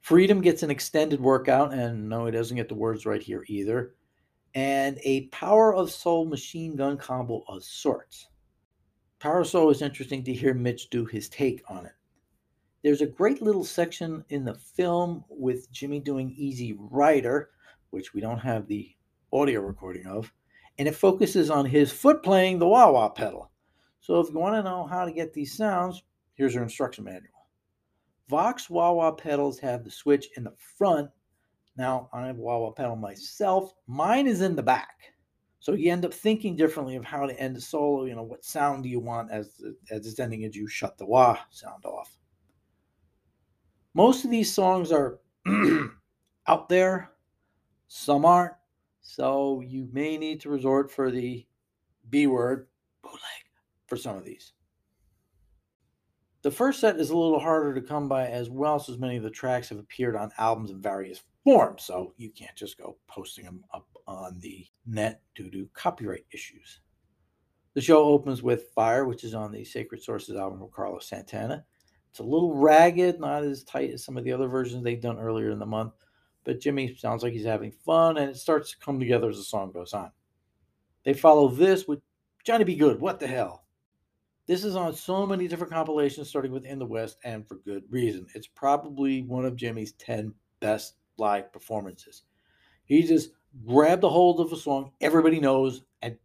Freedom 0.02 0.40
gets 0.40 0.64
an 0.64 0.70
extended 0.70 1.20
workout, 1.20 1.72
and 1.72 2.08
no, 2.08 2.26
he 2.26 2.32
doesn't 2.32 2.56
get 2.56 2.68
the 2.68 2.74
words 2.74 3.06
right 3.06 3.22
here 3.22 3.44
either, 3.46 3.94
and 4.52 4.98
a 5.04 5.28
Power 5.28 5.72
of 5.72 5.92
Soul 5.92 6.24
machine 6.24 6.74
gun 6.74 6.98
combo 6.98 7.44
of 7.46 7.62
sorts. 7.62 8.26
Power 9.20 9.42
of 9.42 9.46
Soul 9.46 9.70
is 9.70 9.80
interesting 9.80 10.24
to 10.24 10.32
hear 10.32 10.54
Mitch 10.54 10.90
do 10.90 11.04
his 11.04 11.28
take 11.28 11.62
on 11.68 11.86
it. 11.86 11.92
There's 12.82 13.00
a 13.00 13.06
great 13.06 13.40
little 13.42 13.62
section 13.62 14.24
in 14.28 14.44
the 14.44 14.56
film 14.56 15.24
with 15.28 15.70
Jimmy 15.70 16.00
doing 16.00 16.34
Easy 16.36 16.76
Rider, 16.76 17.50
which 17.90 18.12
we 18.12 18.20
don't 18.20 18.40
have 18.40 18.66
the 18.66 18.92
audio 19.32 19.60
recording 19.60 20.06
of, 20.06 20.32
and 20.78 20.88
it 20.88 20.96
focuses 20.96 21.48
on 21.48 21.64
his 21.64 21.92
foot 21.92 22.24
playing 22.24 22.58
the 22.58 22.66
wah 22.66 22.90
wah 22.90 23.08
pedal. 23.08 23.52
So 24.00 24.18
if 24.18 24.30
you 24.30 24.40
want 24.40 24.56
to 24.56 24.68
know 24.68 24.84
how 24.84 25.04
to 25.04 25.12
get 25.12 25.32
these 25.32 25.56
sounds, 25.56 26.02
here's 26.34 26.54
your 26.54 26.64
instruction 26.64 27.04
manual. 27.04 27.41
Vox 28.32 28.70
wah 28.70 29.10
pedals 29.10 29.58
have 29.58 29.84
the 29.84 29.90
switch 29.90 30.30
in 30.38 30.44
the 30.44 30.54
front. 30.78 31.10
Now, 31.76 32.08
I 32.14 32.26
have 32.26 32.38
a 32.38 32.40
wah 32.40 32.56
wah 32.56 32.70
pedal 32.70 32.96
myself. 32.96 33.74
Mine 33.86 34.26
is 34.26 34.40
in 34.40 34.56
the 34.56 34.62
back. 34.62 34.96
So 35.60 35.74
you 35.74 35.92
end 35.92 36.06
up 36.06 36.14
thinking 36.14 36.56
differently 36.56 36.96
of 36.96 37.04
how 37.04 37.26
to 37.26 37.38
end 37.38 37.58
a 37.58 37.60
solo. 37.60 38.06
You 38.06 38.14
know, 38.14 38.22
what 38.22 38.42
sound 38.42 38.84
do 38.84 38.88
you 38.88 39.00
want 39.00 39.30
as, 39.30 39.60
as 39.90 40.06
it's 40.06 40.18
ending 40.18 40.46
as 40.46 40.56
you 40.56 40.66
shut 40.66 40.96
the 40.96 41.04
wah 41.04 41.40
sound 41.50 41.84
off. 41.84 42.16
Most 43.92 44.24
of 44.24 44.30
these 44.30 44.50
songs 44.50 44.92
are 44.92 45.20
out 46.46 46.70
there. 46.70 47.10
Some 47.88 48.24
aren't. 48.24 48.54
So 49.02 49.60
you 49.60 49.90
may 49.92 50.16
need 50.16 50.40
to 50.40 50.48
resort 50.48 50.90
for 50.90 51.10
the 51.10 51.46
B 52.08 52.26
word, 52.26 52.68
bootleg, 53.02 53.20
for 53.88 53.98
some 53.98 54.16
of 54.16 54.24
these. 54.24 54.54
The 56.42 56.50
first 56.50 56.80
set 56.80 56.98
is 56.98 57.10
a 57.10 57.16
little 57.16 57.38
harder 57.38 57.72
to 57.72 57.80
come 57.80 58.08
by 58.08 58.26
as 58.26 58.50
well, 58.50 58.74
as 58.74 58.98
many 58.98 59.16
of 59.16 59.22
the 59.22 59.30
tracks 59.30 59.68
have 59.68 59.78
appeared 59.78 60.16
on 60.16 60.32
albums 60.38 60.72
in 60.72 60.82
various 60.82 61.22
forms, 61.44 61.84
so 61.84 62.14
you 62.16 62.30
can't 62.30 62.56
just 62.56 62.76
go 62.76 62.96
posting 63.06 63.44
them 63.44 63.64
up 63.72 63.86
on 64.08 64.40
the 64.40 64.66
net 64.84 65.20
due 65.36 65.50
to 65.50 65.68
copyright 65.72 66.26
issues. 66.32 66.80
The 67.74 67.80
show 67.80 68.04
opens 68.04 68.42
with 68.42 68.70
Fire, 68.74 69.04
which 69.04 69.22
is 69.22 69.34
on 69.34 69.52
the 69.52 69.64
Sacred 69.64 70.02
Sources 70.02 70.36
album 70.36 70.58
from 70.58 70.70
Carlos 70.70 71.06
Santana. 71.06 71.64
It's 72.10 72.18
a 72.18 72.24
little 72.24 72.54
ragged, 72.54 73.20
not 73.20 73.44
as 73.44 73.62
tight 73.62 73.92
as 73.92 74.04
some 74.04 74.16
of 74.16 74.24
the 74.24 74.32
other 74.32 74.48
versions 74.48 74.82
they've 74.82 75.00
done 75.00 75.20
earlier 75.20 75.52
in 75.52 75.60
the 75.60 75.64
month, 75.64 75.92
but 76.42 76.60
Jimi 76.60 76.98
sounds 76.98 77.22
like 77.22 77.32
he's 77.32 77.46
having 77.46 77.70
fun 77.70 78.18
and 78.18 78.30
it 78.30 78.36
starts 78.36 78.72
to 78.72 78.78
come 78.78 78.98
together 78.98 79.30
as 79.30 79.36
the 79.36 79.44
song 79.44 79.70
goes 79.70 79.94
on. 79.94 80.10
They 81.04 81.14
follow 81.14 81.48
this 81.48 81.86
with 81.86 82.00
Johnny 82.44 82.64
B. 82.64 82.74
Goode, 82.74 83.00
what 83.00 83.20
the 83.20 83.28
hell? 83.28 83.61
This 84.46 84.64
is 84.64 84.76
on 84.76 84.94
so 84.94 85.26
many 85.26 85.46
different 85.46 85.72
compilations, 85.72 86.28
starting 86.28 86.52
with 86.52 86.64
In 86.64 86.78
the 86.78 86.86
West, 86.86 87.18
and 87.24 87.46
for 87.46 87.56
good 87.56 87.84
reason. 87.90 88.26
It's 88.34 88.48
probably 88.48 89.22
one 89.22 89.44
of 89.44 89.56
Jimi's 89.56 89.92
10 89.92 90.34
best 90.60 90.94
live 91.16 91.52
performances. 91.52 92.22
He 92.84 93.02
just 93.02 93.30
grabbed 93.66 94.02
the 94.02 94.10
hold 94.10 94.40
of 94.40 94.52
a 94.52 94.56
song 94.56 94.92
everybody 95.00 95.38
knows 95.38 95.82
and 96.02 96.16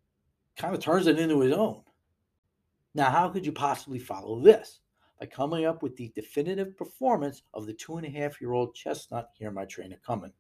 kind 0.56 0.74
of 0.74 0.82
turns 0.82 1.08
it 1.08 1.20
into 1.20 1.42
his 1.42 1.54
own. 1.54 1.82
Now, 2.96 3.12
how 3.12 3.30
could 3.30 3.46
you 3.46 3.52
possibly 3.52 4.00
follow 4.00 4.40
this? 4.40 4.80
by 5.20 5.26
coming 5.26 5.66
up 5.66 5.82
with 5.82 5.96
the 5.96 6.12
definitive 6.16 6.78
performance 6.78 7.44
of 7.54 7.66
the 7.66 7.74
two 7.74 7.98
and 7.98 8.06
a 8.06 8.10
half 8.10 8.40
year 8.40 8.54
old 8.54 8.76
chestnut 8.76 9.32
Hear 9.34 9.52
My 9.52 9.66
Train 9.66 9.94
a 9.94 9.98
Comin'. 9.98 10.34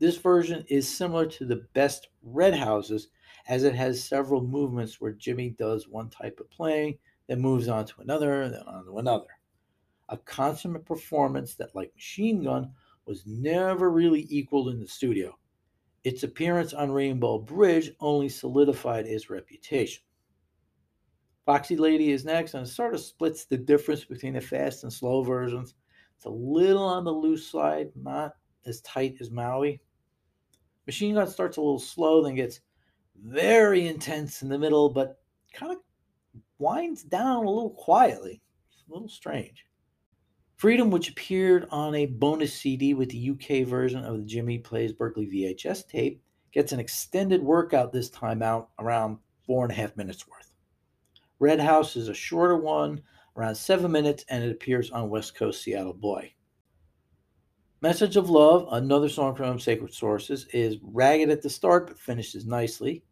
This 0.00 0.16
version 0.16 0.64
is 0.68 0.88
similar 0.88 1.26
to 1.26 1.44
the 1.44 1.66
best 1.74 2.08
Red 2.22 2.54
Houses 2.54 3.08
as 3.46 3.64
it 3.64 3.74
has 3.74 4.02
several 4.02 4.40
movements 4.40 4.98
where 4.98 5.12
Jimi 5.12 5.54
does 5.58 5.88
one 5.88 6.08
type 6.08 6.40
of 6.40 6.50
playing, 6.50 6.96
then 7.28 7.42
moves 7.42 7.68
on 7.68 7.84
to 7.84 8.00
another, 8.00 8.48
then 8.48 8.62
on 8.62 8.86
to 8.86 8.98
another. 8.98 9.26
A 10.08 10.16
consummate 10.16 10.86
performance 10.86 11.54
that, 11.56 11.74
like 11.76 11.92
Machine 11.94 12.44
Gun, 12.44 12.72
was 13.04 13.26
never 13.26 13.90
really 13.90 14.26
equaled 14.30 14.70
in 14.70 14.80
the 14.80 14.88
studio. 14.88 15.38
Its 16.02 16.22
appearance 16.22 16.72
on 16.72 16.90
Rainbow 16.90 17.38
Bridge 17.38 17.92
only 18.00 18.30
solidified 18.30 19.06
its 19.06 19.28
reputation. 19.28 20.02
Foxy 21.44 21.76
Lady 21.76 22.10
is 22.10 22.24
next, 22.24 22.54
and 22.54 22.66
sort 22.66 22.94
of 22.94 23.00
splits 23.00 23.44
the 23.44 23.58
difference 23.58 24.06
between 24.06 24.32
the 24.32 24.40
fast 24.40 24.82
and 24.82 24.92
slow 24.92 25.22
versions. 25.22 25.74
It's 26.16 26.24
a 26.24 26.30
little 26.30 26.84
on 26.84 27.04
the 27.04 27.12
loose 27.12 27.46
side, 27.46 27.90
not 27.94 28.32
as 28.64 28.80
tight 28.80 29.16
as 29.20 29.30
Maui. 29.30 29.80
Machine 30.90 31.14
Gun 31.14 31.28
starts 31.28 31.56
a 31.56 31.60
little 31.60 31.78
slow, 31.78 32.20
then 32.20 32.34
gets 32.34 32.58
very 33.24 33.86
intense 33.86 34.42
in 34.42 34.48
the 34.48 34.58
middle, 34.58 34.88
but 34.88 35.20
kind 35.52 35.70
of 35.70 35.78
winds 36.58 37.04
down 37.04 37.44
a 37.44 37.48
little 37.48 37.70
quietly. 37.70 38.42
It's 38.72 38.82
a 38.88 38.92
little 38.92 39.08
strange. 39.08 39.66
Freedom, 40.56 40.90
which 40.90 41.08
appeared 41.08 41.68
on 41.70 41.94
a 41.94 42.06
bonus 42.06 42.52
CD 42.52 42.94
with 42.94 43.08
the 43.10 43.30
UK 43.30 43.68
version 43.68 44.04
of 44.04 44.16
the 44.18 44.24
Jimi 44.24 44.64
Plays 44.64 44.92
Berkeley 44.92 45.28
VHS 45.28 45.86
tape, 45.86 46.24
gets 46.50 46.72
an 46.72 46.80
extended 46.80 47.40
workout 47.40 47.92
this 47.92 48.10
time 48.10 48.42
out 48.42 48.70
around 48.80 49.18
four 49.46 49.64
and 49.64 49.70
a 49.70 49.76
half 49.76 49.96
minutes 49.96 50.26
worth. 50.26 50.52
Red 51.38 51.60
House 51.60 51.94
is 51.94 52.08
a 52.08 52.14
shorter 52.14 52.56
one, 52.56 53.00
around 53.36 53.54
seven 53.54 53.92
minutes, 53.92 54.24
and 54.28 54.42
it 54.42 54.50
appears 54.50 54.90
on 54.90 55.08
West 55.08 55.36
Coast 55.36 55.62
Seattle 55.62 55.94
Boy. 55.94 56.34
Message 57.82 58.16
of 58.16 58.28
Love, 58.28 58.68
another 58.72 59.08
song 59.08 59.34
from 59.34 59.58
Sacred 59.58 59.94
Sources, 59.94 60.44
is 60.52 60.76
ragged 60.82 61.30
at 61.30 61.40
the 61.40 61.48
start 61.48 61.86
but 61.86 61.98
finishes 61.98 62.44
nicely. 62.44 63.02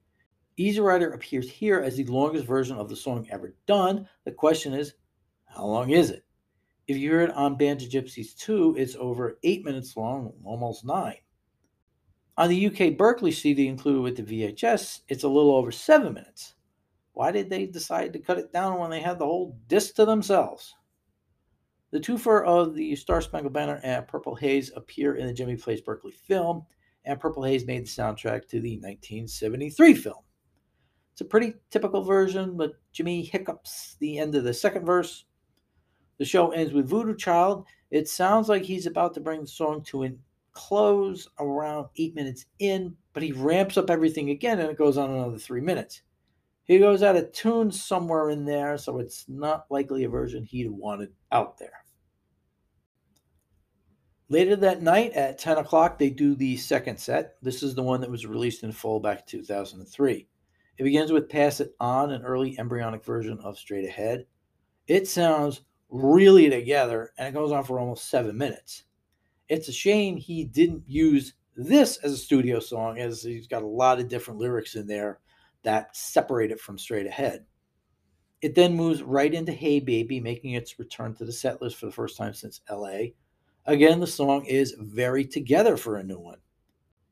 Easy 0.58 0.78
Rider 0.78 1.12
appears 1.12 1.50
here 1.50 1.80
as 1.80 1.96
the 1.96 2.04
longest 2.04 2.44
version 2.44 2.76
of 2.76 2.90
the 2.90 2.96
song 2.96 3.26
ever 3.30 3.54
done. 3.64 4.06
The 4.26 4.32
question 4.32 4.74
is, 4.74 4.92
how 5.46 5.64
long 5.64 5.88
is 5.88 6.10
it? 6.10 6.22
If 6.86 6.98
you 6.98 7.08
hear 7.08 7.22
it 7.22 7.30
on 7.30 7.56
Band 7.56 7.80
of 7.80 7.88
Gypsys 7.88 8.36
2, 8.36 8.76
it's 8.76 8.94
over 8.96 9.38
eight 9.42 9.64
minutes 9.64 9.96
long, 9.96 10.34
almost 10.44 10.84
nine. 10.84 11.16
On 12.36 12.50
the 12.50 12.66
UK 12.66 12.94
Berkeley 12.94 13.32
CD 13.32 13.68
included 13.68 14.02
with 14.02 14.16
the 14.18 14.22
VHS, 14.22 15.00
it's 15.08 15.24
a 15.24 15.28
little 15.28 15.56
over 15.56 15.72
seven 15.72 16.12
minutes. 16.12 16.56
Why 17.14 17.30
did 17.30 17.48
they 17.48 17.64
decide 17.64 18.12
to 18.12 18.18
cut 18.18 18.36
it 18.36 18.52
down 18.52 18.78
when 18.78 18.90
they 18.90 19.00
had 19.00 19.18
the 19.18 19.24
whole 19.24 19.58
disc 19.66 19.94
to 19.94 20.04
themselves? 20.04 20.74
The 21.90 22.00
twofer 22.00 22.44
of 22.44 22.74
the 22.74 22.94
Star 22.96 23.22
Spangled 23.22 23.54
Banner 23.54 23.80
and 23.82 24.06
Purple 24.06 24.34
Haze 24.34 24.70
appear 24.76 25.16
in 25.16 25.26
the 25.26 25.32
Jimi 25.32 25.60
Plays 25.60 25.80
Berkeley 25.80 26.12
film, 26.12 26.66
and 27.04 27.18
Purple 27.18 27.44
Haze 27.44 27.66
made 27.66 27.84
the 27.84 27.88
soundtrack 27.88 28.46
to 28.48 28.60
the 28.60 28.76
1973 28.76 29.94
film. 29.94 30.22
It's 31.12 31.22
a 31.22 31.24
pretty 31.24 31.54
typical 31.70 32.04
version, 32.04 32.56
but 32.56 32.74
Jimi 32.94 33.28
hiccups 33.28 33.96
the 34.00 34.18
end 34.18 34.34
of 34.34 34.44
the 34.44 34.52
second 34.52 34.84
verse. 34.84 35.24
The 36.18 36.24
show 36.24 36.50
ends 36.50 36.72
with 36.72 36.88
Voodoo 36.88 37.16
Child. 37.16 37.64
It 37.90 38.08
sounds 38.08 38.48
like 38.48 38.62
he's 38.62 38.86
about 38.86 39.14
to 39.14 39.20
bring 39.20 39.40
the 39.40 39.46
song 39.46 39.82
to 39.84 40.04
a 40.04 40.10
close 40.52 41.28
around 41.38 41.86
eight 41.96 42.14
minutes 42.14 42.44
in, 42.58 42.94
but 43.14 43.22
he 43.22 43.32
ramps 43.32 43.78
up 43.78 43.90
everything 43.90 44.30
again 44.30 44.58
and 44.58 44.70
it 44.70 44.76
goes 44.76 44.98
on 44.98 45.10
another 45.10 45.38
three 45.38 45.60
minutes. 45.60 46.02
He 46.68 46.78
goes 46.78 47.02
out 47.02 47.16
of 47.16 47.32
tune 47.32 47.72
somewhere 47.72 48.28
in 48.28 48.44
there, 48.44 48.76
so 48.76 48.98
it's 48.98 49.24
not 49.26 49.64
likely 49.70 50.04
a 50.04 50.08
version 50.08 50.44
he'd 50.44 50.70
wanted 50.70 51.10
out 51.32 51.56
there. 51.56 51.72
Later 54.28 54.54
that 54.56 54.82
night 54.82 55.12
at 55.12 55.38
10 55.38 55.56
o'clock, 55.56 55.98
they 55.98 56.10
do 56.10 56.34
the 56.34 56.58
second 56.58 57.00
set. 57.00 57.36
This 57.40 57.62
is 57.62 57.74
the 57.74 57.82
one 57.82 58.02
that 58.02 58.10
was 58.10 58.26
released 58.26 58.62
in 58.64 58.72
full 58.72 59.00
back 59.00 59.20
in 59.20 59.24
2003. 59.26 60.28
It 60.76 60.82
begins 60.82 61.10
with 61.10 61.30
Pass 61.30 61.60
It 61.60 61.74
On, 61.80 62.10
an 62.10 62.22
early 62.22 62.58
embryonic 62.58 63.02
version 63.02 63.38
of 63.42 63.56
Straight 63.56 63.88
Ahead. 63.88 64.26
It 64.86 65.08
sounds 65.08 65.62
really 65.88 66.50
together 66.50 67.14
and 67.16 67.28
it 67.28 67.34
goes 67.34 67.50
on 67.50 67.64
for 67.64 67.80
almost 67.80 68.10
seven 68.10 68.36
minutes. 68.36 68.84
It's 69.48 69.68
a 69.68 69.72
shame 69.72 70.18
he 70.18 70.44
didn't 70.44 70.84
use 70.86 71.32
this 71.56 71.96
as 72.04 72.12
a 72.12 72.18
studio 72.18 72.60
song, 72.60 72.98
as 72.98 73.22
he's 73.22 73.46
got 73.46 73.62
a 73.62 73.66
lot 73.66 73.98
of 73.98 74.08
different 74.08 74.38
lyrics 74.38 74.74
in 74.76 74.86
there 74.86 75.20
that 75.64 75.96
separate 75.96 76.50
it 76.50 76.60
from 76.60 76.78
straight 76.78 77.06
ahead. 77.06 77.44
It 78.40 78.54
then 78.54 78.76
moves 78.76 79.02
right 79.02 79.32
into 79.32 79.52
Hey 79.52 79.80
Baby, 79.80 80.20
making 80.20 80.52
its 80.52 80.78
return 80.78 81.14
to 81.16 81.24
the 81.24 81.32
set 81.32 81.60
list 81.60 81.76
for 81.76 81.86
the 81.86 81.92
first 81.92 82.16
time 82.16 82.34
since 82.34 82.60
LA. 82.70 82.98
Again, 83.66 84.00
the 84.00 84.06
song 84.06 84.44
is 84.44 84.76
very 84.78 85.24
together 85.24 85.76
for 85.76 85.96
a 85.96 86.04
new 86.04 86.18
one. 86.18 86.38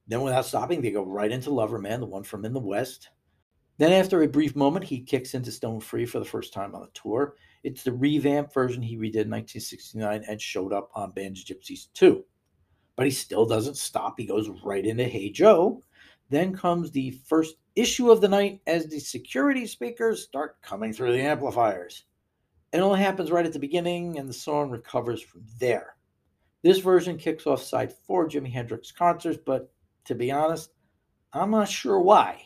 Then, 0.06 0.22
without 0.22 0.46
stopping, 0.46 0.80
they 0.80 0.92
go 0.92 1.04
right 1.04 1.32
into 1.32 1.50
Lover 1.50 1.78
Man, 1.78 2.00
the 2.00 2.06
one 2.06 2.22
from 2.22 2.44
In 2.44 2.52
the 2.52 2.60
West. 2.60 3.10
Then, 3.78 3.92
after 3.92 4.22
a 4.22 4.28
brief 4.28 4.54
moment, 4.54 4.84
he 4.84 5.00
kicks 5.00 5.34
into 5.34 5.50
Stone 5.50 5.80
Free 5.80 6.06
for 6.06 6.20
the 6.20 6.24
first 6.24 6.52
time 6.52 6.74
on 6.74 6.82
the 6.82 6.88
tour. 6.94 7.34
It's 7.64 7.82
the 7.82 7.92
revamped 7.92 8.54
version 8.54 8.80
he 8.80 8.96
redid 8.96 9.26
in 9.26 9.30
1969 9.30 10.24
and 10.28 10.40
showed 10.40 10.72
up 10.72 10.90
on 10.94 11.10
Band 11.10 11.36
of 11.36 11.44
Gypsys 11.44 11.88
2. 11.92 12.24
But 12.94 13.06
he 13.06 13.12
still 13.12 13.44
doesn't 13.44 13.76
stop. 13.76 14.14
He 14.16 14.26
goes 14.26 14.48
right 14.64 14.86
into 14.86 15.04
Hey 15.04 15.28
Joe. 15.30 15.82
Then 16.30 16.54
comes 16.54 16.90
the 16.90 17.10
first 17.26 17.56
issue 17.76 18.10
of 18.10 18.20
the 18.20 18.28
night 18.28 18.60
as 18.66 18.86
the 18.86 18.98
security 18.98 19.66
speakers 19.66 20.24
start 20.24 20.60
coming 20.62 20.92
through 20.92 21.12
the 21.12 21.22
amplifiers. 21.22 22.04
It 22.72 22.78
only 22.78 23.00
happens 23.00 23.30
right 23.30 23.46
at 23.46 23.52
the 23.52 23.58
beginning, 23.58 24.18
and 24.18 24.28
the 24.28 24.34
song 24.34 24.70
recovers 24.70 25.22
from 25.22 25.42
there. 25.60 25.96
This 26.62 26.78
version 26.78 27.16
kicks 27.16 27.46
off 27.46 27.62
side 27.62 27.92
four 28.06 28.28
Jimi 28.28 28.50
Hendrix 28.50 28.90
concerts, 28.90 29.38
but 29.44 29.70
to 30.06 30.14
be 30.14 30.32
honest, 30.32 30.70
I'm 31.32 31.50
not 31.50 31.68
sure 31.68 32.00
why. 32.00 32.42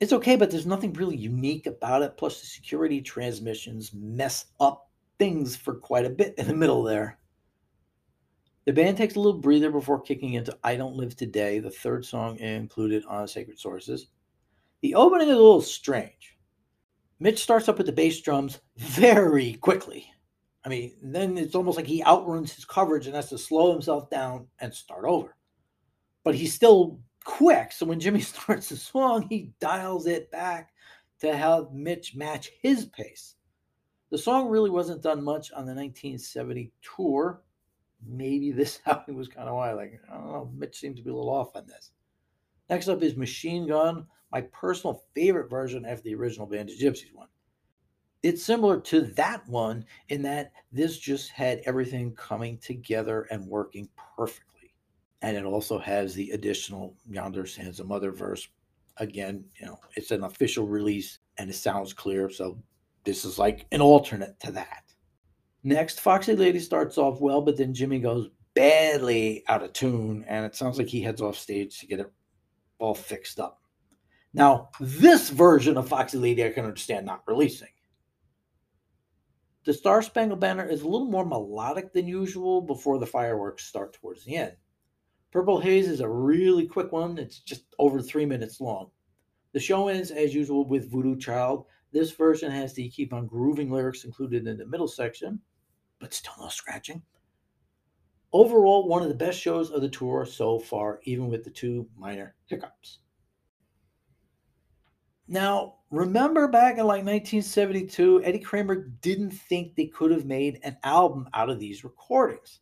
It's 0.00 0.12
okay, 0.12 0.36
but 0.36 0.50
there's 0.50 0.66
nothing 0.66 0.92
really 0.94 1.16
unique 1.16 1.66
about 1.66 2.02
it. 2.02 2.16
Plus, 2.16 2.40
the 2.40 2.46
security 2.46 3.00
transmissions 3.00 3.92
mess 3.94 4.46
up 4.58 4.90
things 5.18 5.54
for 5.54 5.76
quite 5.76 6.04
a 6.04 6.10
bit 6.10 6.34
in 6.36 6.48
the 6.48 6.54
middle 6.54 6.82
there. 6.82 7.18
The 8.64 8.72
band 8.72 8.96
takes 8.96 9.14
a 9.14 9.20
little 9.20 9.40
breather 9.40 9.70
before 9.70 10.00
kicking 10.00 10.34
into 10.34 10.58
I 10.62 10.76
Don't 10.76 10.96
Live 10.96 11.16
Today, 11.16 11.60
the 11.60 11.70
third 11.70 12.04
song 12.04 12.38
included 12.38 13.04
on 13.06 13.26
Sacred 13.28 13.58
Sources. 13.58 14.08
The 14.82 14.96
opening 14.96 15.28
is 15.28 15.34
a 15.34 15.38
little 15.38 15.62
strange. 15.62 16.36
Mitch 17.20 17.42
starts 17.42 17.68
up 17.68 17.78
with 17.78 17.86
the 17.86 17.92
bass 17.92 18.20
drums 18.20 18.60
very 18.76 19.54
quickly. 19.54 20.12
I 20.64 20.68
mean, 20.68 20.92
then 21.00 21.38
it's 21.38 21.54
almost 21.54 21.76
like 21.76 21.86
he 21.86 22.04
outruns 22.04 22.52
his 22.52 22.64
coverage 22.64 23.06
and 23.06 23.14
has 23.14 23.28
to 23.30 23.38
slow 23.38 23.72
himself 23.72 24.10
down 24.10 24.48
and 24.60 24.74
start 24.74 25.04
over. 25.04 25.36
But 26.24 26.34
he's 26.34 26.52
still 26.52 27.00
quick. 27.24 27.70
So 27.72 27.86
when 27.86 28.00
Jimi 28.00 28.22
starts 28.24 28.68
the 28.68 28.76
song, 28.76 29.26
he 29.28 29.52
dials 29.60 30.06
it 30.06 30.30
back 30.32 30.72
to 31.20 31.36
help 31.36 31.72
Mitch 31.72 32.16
match 32.16 32.50
his 32.60 32.86
pace. 32.86 33.36
The 34.10 34.18
song 34.18 34.48
really 34.48 34.70
wasn't 34.70 35.02
done 35.02 35.22
much 35.22 35.52
on 35.52 35.64
the 35.64 35.74
1970 35.74 36.72
tour. 36.96 37.42
Maybe 38.04 38.50
this 38.50 38.80
album 38.86 39.14
was 39.14 39.28
kind 39.28 39.48
of 39.48 39.54
why. 39.54 39.72
Like, 39.72 40.00
I 40.10 40.14
don't 40.14 40.26
know, 40.26 40.50
Mitch 40.56 40.78
seems 40.78 40.98
to 40.98 41.04
be 41.04 41.10
a 41.10 41.14
little 41.14 41.30
off 41.30 41.54
on 41.54 41.66
this. 41.68 41.92
Next 42.72 42.88
up 42.88 43.02
is 43.02 43.18
Machine 43.18 43.66
Gun, 43.66 44.06
my 44.30 44.40
personal 44.40 45.02
favorite 45.14 45.50
version 45.50 45.84
of 45.84 46.02
the 46.02 46.14
original 46.14 46.46
Band 46.46 46.70
of 46.70 46.78
Gypsys 46.78 47.12
one. 47.12 47.28
It's 48.22 48.42
similar 48.42 48.80
to 48.80 49.02
that 49.02 49.46
one 49.46 49.84
in 50.08 50.22
that 50.22 50.52
this 50.72 50.96
just 50.96 51.28
had 51.32 51.60
everything 51.66 52.14
coming 52.14 52.56
together 52.56 53.26
and 53.30 53.46
working 53.46 53.90
perfectly 54.16 54.72
and 55.20 55.36
it 55.36 55.44
also 55.44 55.78
has 55.78 56.14
the 56.14 56.30
additional 56.30 56.96
Yonder 57.10 57.44
Stands 57.44 57.80
a 57.80 57.84
Mother 57.84 58.10
verse. 58.10 58.48
Again, 58.96 59.44
you 59.60 59.66
know, 59.66 59.78
it's 59.94 60.10
an 60.10 60.24
official 60.24 60.66
release 60.66 61.18
and 61.36 61.50
it 61.50 61.56
sounds 61.56 61.92
clear. 61.92 62.30
So 62.30 62.56
this 63.04 63.26
is 63.26 63.38
like 63.38 63.66
an 63.72 63.82
alternate 63.82 64.40
to 64.40 64.52
that. 64.52 64.84
Next, 65.62 66.00
Foxy 66.00 66.34
Lady 66.34 66.58
starts 66.58 66.96
off 66.96 67.20
well, 67.20 67.42
but 67.42 67.58
then 67.58 67.74
Jimi 67.74 68.00
goes 68.00 68.30
badly 68.54 69.44
out 69.48 69.62
of 69.62 69.74
tune, 69.74 70.24
and 70.26 70.46
it 70.46 70.56
sounds 70.56 70.78
like 70.78 70.88
he 70.88 71.02
heads 71.02 71.20
off 71.20 71.36
stage 71.36 71.78
to 71.78 71.86
get 71.86 72.00
it 72.00 72.10
all 72.82 72.94
fixed 72.94 73.38
up. 73.38 73.60
Now, 74.34 74.70
this 74.80 75.30
version 75.30 75.76
of 75.76 75.88
Foxy 75.88 76.18
Lady 76.18 76.44
I 76.44 76.50
can 76.50 76.64
understand 76.64 77.06
not 77.06 77.22
releasing. 77.26 77.68
The 79.64 79.72
Star 79.72 80.02
Spangled 80.02 80.40
Banner 80.40 80.66
is 80.66 80.82
a 80.82 80.88
little 80.88 81.06
more 81.06 81.24
melodic 81.24 81.92
than 81.92 82.08
usual 82.08 82.60
before 82.60 82.98
the 82.98 83.06
fireworks 83.06 83.64
start 83.64 83.92
towards 83.92 84.24
the 84.24 84.36
end. 84.36 84.56
Purple 85.30 85.60
Haze 85.60 85.86
is 85.86 86.00
a 86.00 86.08
really 86.08 86.66
quick 86.66 86.90
one. 86.90 87.16
It's 87.18 87.38
just 87.38 87.64
over 87.78 88.02
three 88.02 88.26
minutes 88.26 88.60
long. 88.60 88.90
The 89.52 89.60
show 89.60 89.88
ends 89.88 90.10
as 90.10 90.34
usual 90.34 90.66
with 90.66 90.90
Voodoo 90.90 91.16
Child. 91.16 91.66
This 91.92 92.10
version 92.10 92.50
has 92.50 92.74
the 92.74 92.88
Keep 92.88 93.12
on 93.12 93.26
Grooving 93.26 93.70
lyrics 93.70 94.04
included 94.04 94.48
in 94.48 94.56
the 94.56 94.66
middle 94.66 94.88
section, 94.88 95.40
but 96.00 96.12
still 96.12 96.34
no 96.40 96.48
scratching. 96.48 97.02
Overall, 98.32 98.88
one 98.88 99.02
of 99.02 99.08
the 99.08 99.14
best 99.14 99.38
shows 99.38 99.70
of 99.70 99.82
the 99.82 99.88
tour 99.88 100.24
so 100.24 100.58
far, 100.58 101.00
even 101.04 101.28
with 101.28 101.44
the 101.44 101.50
two 101.50 101.86
minor 101.96 102.34
hiccups. 102.46 103.00
Now, 105.28 105.76
remember 105.90 106.48
back 106.48 106.78
in 106.78 106.86
like 106.86 107.04
1972, 107.04 108.22
Eddie 108.24 108.38
Kramer 108.38 108.88
didn't 109.02 109.30
think 109.30 109.74
they 109.74 109.86
could 109.86 110.10
have 110.10 110.24
made 110.24 110.60
an 110.62 110.76
album 110.82 111.28
out 111.34 111.50
of 111.50 111.58
these 111.58 111.84
recordings. 111.84 112.60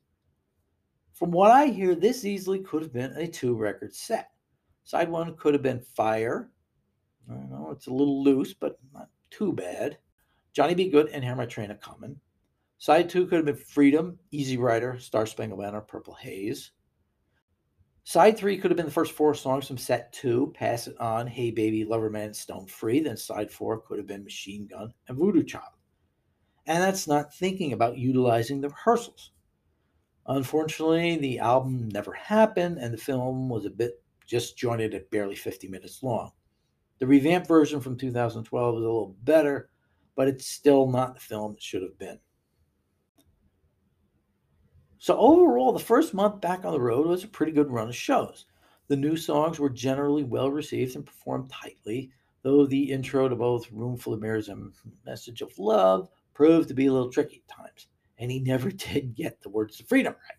From 1.12 1.30
what 1.30 1.50
I 1.50 1.66
hear, 1.66 1.94
this 1.94 2.24
easily 2.24 2.60
could 2.60 2.82
have 2.82 2.92
been 2.92 3.12
a 3.12 3.26
two 3.26 3.54
record 3.54 3.94
set. 3.94 4.30
Side 4.84 5.08
one 5.08 5.36
could 5.36 5.54
have 5.54 5.62
been 5.62 5.80
Fire. 5.80 6.50
I 7.30 7.34
know 7.34 7.70
it's 7.70 7.86
a 7.86 7.92
little 7.92 8.24
loose, 8.24 8.54
but 8.54 8.78
not 8.92 9.08
too 9.30 9.52
bad. 9.52 9.98
Johnny 10.52 10.74
B. 10.74 10.88
Goode 10.88 11.10
and 11.10 11.24
My 11.36 11.46
Train 11.46 11.70
a 11.70 11.76
Comin'. 11.76 12.16
Side 12.80 13.10
two 13.10 13.26
could 13.26 13.36
have 13.36 13.44
been 13.44 13.56
Freedom, 13.56 14.18
Easy 14.30 14.56
Rider, 14.56 14.98
Star 14.98 15.26
Spangled 15.26 15.60
Banner, 15.60 15.82
Purple 15.82 16.14
Haze. 16.14 16.70
Side 18.04 18.38
three 18.38 18.56
could 18.56 18.70
have 18.70 18.76
been 18.78 18.86
the 18.86 18.92
first 18.92 19.12
four 19.12 19.34
songs 19.34 19.66
from 19.66 19.76
set 19.76 20.10
two 20.14 20.50
Pass 20.56 20.86
It 20.86 20.98
On, 20.98 21.26
Hey 21.26 21.50
Baby, 21.50 21.84
Lover 21.84 22.08
Man, 22.08 22.32
Stone 22.32 22.68
Free. 22.68 23.00
Then 23.00 23.18
side 23.18 23.52
four 23.52 23.82
could 23.82 23.98
have 23.98 24.06
been 24.06 24.24
Machine 24.24 24.66
Gun 24.66 24.94
and 25.08 25.18
Voodoo 25.18 25.44
Child. 25.44 25.74
And 26.64 26.82
that's 26.82 27.06
not 27.06 27.34
thinking 27.34 27.74
about 27.74 27.98
utilizing 27.98 28.62
the 28.62 28.70
rehearsals. 28.70 29.32
Unfortunately, 30.26 31.18
the 31.18 31.38
album 31.38 31.90
never 31.90 32.14
happened, 32.14 32.78
and 32.78 32.94
the 32.94 32.98
film 32.98 33.50
was 33.50 33.66
a 33.66 33.70
bit 33.70 34.02
disjointed 34.26 34.94
at 34.94 35.10
barely 35.10 35.36
50 35.36 35.68
minutes 35.68 36.02
long. 36.02 36.32
The 36.98 37.06
revamped 37.06 37.46
version 37.46 37.78
from 37.82 37.98
2012 37.98 38.74
is 38.74 38.78
a 38.78 38.80
little 38.80 39.16
better, 39.24 39.68
but 40.16 40.28
it's 40.28 40.46
still 40.46 40.90
not 40.90 41.12
the 41.12 41.20
film 41.20 41.52
it 41.52 41.62
should 41.62 41.82
have 41.82 41.98
been. 41.98 42.18
So, 45.00 45.18
overall, 45.18 45.72
the 45.72 45.80
first 45.80 46.14
month 46.14 46.40
back 46.40 46.64
on 46.64 46.72
the 46.72 46.80
road 46.80 47.06
was 47.06 47.24
a 47.24 47.28
pretty 47.28 47.52
good 47.52 47.70
run 47.70 47.88
of 47.88 47.96
shows. 47.96 48.46
The 48.86 48.96
new 48.96 49.16
songs 49.16 49.58
were 49.58 49.70
generally 49.70 50.22
well 50.22 50.50
received 50.50 50.94
and 50.94 51.04
performed 51.04 51.50
tightly, 51.50 52.12
though 52.42 52.66
the 52.66 52.92
intro 52.92 53.28
to 53.28 53.34
both 53.34 53.72
Room 53.72 53.96
Full 53.96 54.14
of 54.14 54.20
Mirrors 54.20 54.48
and 54.48 54.72
Message 55.04 55.42
of 55.42 55.58
Love 55.58 56.08
proved 56.34 56.68
to 56.68 56.74
be 56.74 56.86
a 56.86 56.92
little 56.92 57.10
tricky 57.10 57.42
at 57.48 57.56
times 57.56 57.88
and 58.20 58.30
he 58.30 58.38
never 58.38 58.70
did 58.92 59.16
get 59.16 59.40
the 59.40 59.48
words 59.48 59.78
to 59.78 59.84
freedom 59.84 60.12
right. 60.12 60.38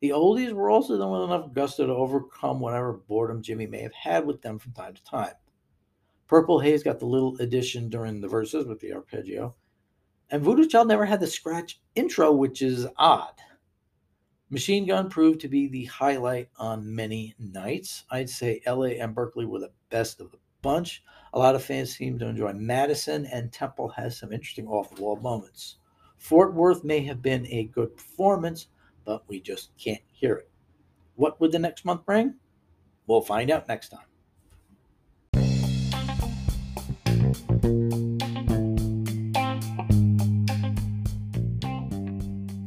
The 0.00 0.10
oldies 0.10 0.52
were 0.52 0.70
also 0.70 0.96
done 0.96 1.10
with 1.10 1.22
enough 1.22 1.52
gusto 1.52 1.86
to 1.86 1.92
overcome 1.92 2.60
whatever 2.60 2.94
boredom 2.94 3.42
Jimi 3.42 3.68
may 3.68 3.82
have 3.82 3.94
had 3.94 4.26
with 4.26 4.42
them 4.42 4.58
from 4.58 4.72
time 4.72 4.94
to 4.94 5.04
time. 5.04 5.34
Purple 6.26 6.60
Haze 6.60 6.82
got 6.82 6.98
the 6.98 7.06
little 7.06 7.36
addition 7.38 7.88
during 7.88 8.20
the 8.20 8.28
verses 8.28 8.66
with 8.66 8.80
the 8.80 8.92
arpeggio, 8.92 9.54
and 10.30 10.42
Voodoo 10.42 10.66
Child 10.66 10.88
never 10.88 11.04
had 11.04 11.20
the 11.20 11.26
scratch 11.26 11.80
intro, 11.94 12.30
which 12.32 12.62
is 12.62 12.86
odd. 12.96 13.32
Machine 14.50 14.86
Gun 14.86 15.10
proved 15.10 15.40
to 15.40 15.48
be 15.48 15.68
the 15.68 15.84
highlight 15.84 16.48
on 16.56 16.94
many 16.94 17.34
nights. 17.38 18.04
I'd 18.10 18.30
say 18.30 18.62
LA 18.66 18.96
and 19.00 19.14
Berkeley 19.14 19.44
were 19.44 19.60
the 19.60 19.72
best 19.90 20.20
of 20.20 20.30
the 20.30 20.38
bunch. 20.62 21.02
A 21.34 21.38
lot 21.38 21.54
of 21.54 21.62
fans 21.62 21.94
seem 21.94 22.18
to 22.18 22.26
enjoy 22.26 22.54
Madison, 22.54 23.26
and 23.26 23.52
Temple 23.52 23.90
has 23.90 24.18
some 24.18 24.32
interesting 24.32 24.66
off 24.66 24.94
the 24.94 25.02
wall 25.02 25.16
moments. 25.16 25.76
Fort 26.16 26.54
Worth 26.54 26.82
may 26.82 27.00
have 27.00 27.20
been 27.20 27.46
a 27.48 27.64
good 27.64 27.94
performance, 27.94 28.68
but 29.04 29.22
we 29.28 29.38
just 29.38 29.70
can't 29.76 30.02
hear 30.10 30.34
it. 30.36 30.50
What 31.16 31.38
would 31.40 31.52
the 31.52 31.58
next 31.58 31.84
month 31.84 32.06
bring? 32.06 32.36
We'll 33.06 33.20
find 33.20 33.50
out 33.50 33.68
next 33.68 33.90
time. 33.90 34.07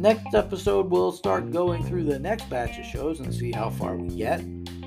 Next 0.02 0.34
episode, 0.34 0.90
we'll 0.90 1.12
start 1.12 1.52
going 1.52 1.86
through 1.86 2.06
the 2.06 2.18
next 2.18 2.50
batch 2.50 2.80
of 2.80 2.86
shows 2.88 3.20
and 3.20 3.32
see 3.32 3.52
how 3.52 3.70
far 3.70 3.96
we 3.96 4.08
get. 4.08 4.42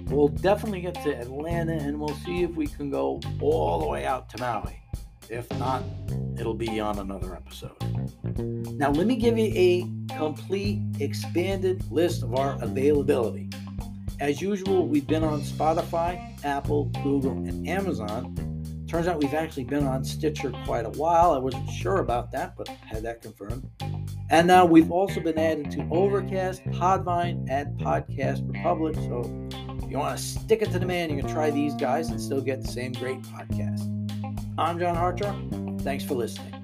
We'll 0.07 0.27
definitely 0.27 0.81
get 0.81 0.95
to 1.05 1.17
Atlanta 1.17 1.75
and 1.75 2.01
we'll 2.01 2.17
see 2.17 2.43
if 2.43 2.51
we 2.57 2.67
can 2.67 2.91
go 2.91 3.21
all 3.41 3.79
the 3.79 3.87
way 3.87 4.07
out 4.07 4.29
to 4.31 4.41
Maui. 4.41 4.77
If 5.31 5.49
not, 5.53 5.85
it'll 6.37 6.53
be 6.53 6.81
on 6.81 6.99
another 6.99 7.33
episode. 7.37 7.77
Now, 8.77 8.91
let 8.91 9.07
me 9.07 9.15
give 9.15 9.39
you 9.39 9.53
a 9.55 9.89
complete 10.17 10.81
expanded 10.99 11.89
list 11.93 12.25
of 12.25 12.35
our 12.35 12.61
availability. 12.61 13.51
As 14.19 14.43
usual, 14.43 14.89
we've 14.89 15.07
been 15.07 15.23
on 15.23 15.43
Spotify, 15.43 16.45
Apple, 16.45 16.87
Google, 17.05 17.31
and 17.31 17.69
Amazon. 17.69 18.35
Turns 18.89 19.07
out 19.07 19.23
we've 19.23 19.33
actually 19.33 19.65
been 19.65 19.87
on 19.87 20.05
Stitcher 20.05 20.51
quite 20.65 20.87
a 20.87 20.91
while. 20.91 21.31
I 21.31 21.39
wasn't 21.39 21.71
sure 21.71 21.99
about 21.99 22.33
that, 22.33 22.57
but 22.57 22.67
had 22.67 23.05
that 23.05 23.23
confirmed. 23.23 23.71
And 24.31 24.47
now 24.47 24.65
we've 24.65 24.91
also 24.91 25.21
been 25.21 25.39
added 25.39 25.71
to 25.73 25.87
Overcast, 25.91 26.65
Podvine, 26.65 27.47
and 27.49 27.79
Podcast 27.79 28.47
Republic. 28.51 28.95
So 28.95 29.49
if 29.83 29.91
you 29.91 29.99
want 29.99 30.19
to 30.19 30.23
stick 30.23 30.63
it 30.63 30.71
to 30.73 30.79
the 30.79 30.87
man, 30.87 31.11
you 31.11 31.21
can 31.23 31.31
try 31.31 31.51
these 31.51 31.75
guys 31.75 32.09
and 32.09 32.21
still 32.21 32.41
get 32.41 32.63
the 32.63 32.69
same 32.69 32.93
great 32.93 33.21
podcast. 33.23 33.91
I'm 34.57 34.79
John 34.79 34.97
Hartrar. 34.97 35.81
Thanks 35.83 36.05
for 36.05 36.15
listening. 36.15 36.55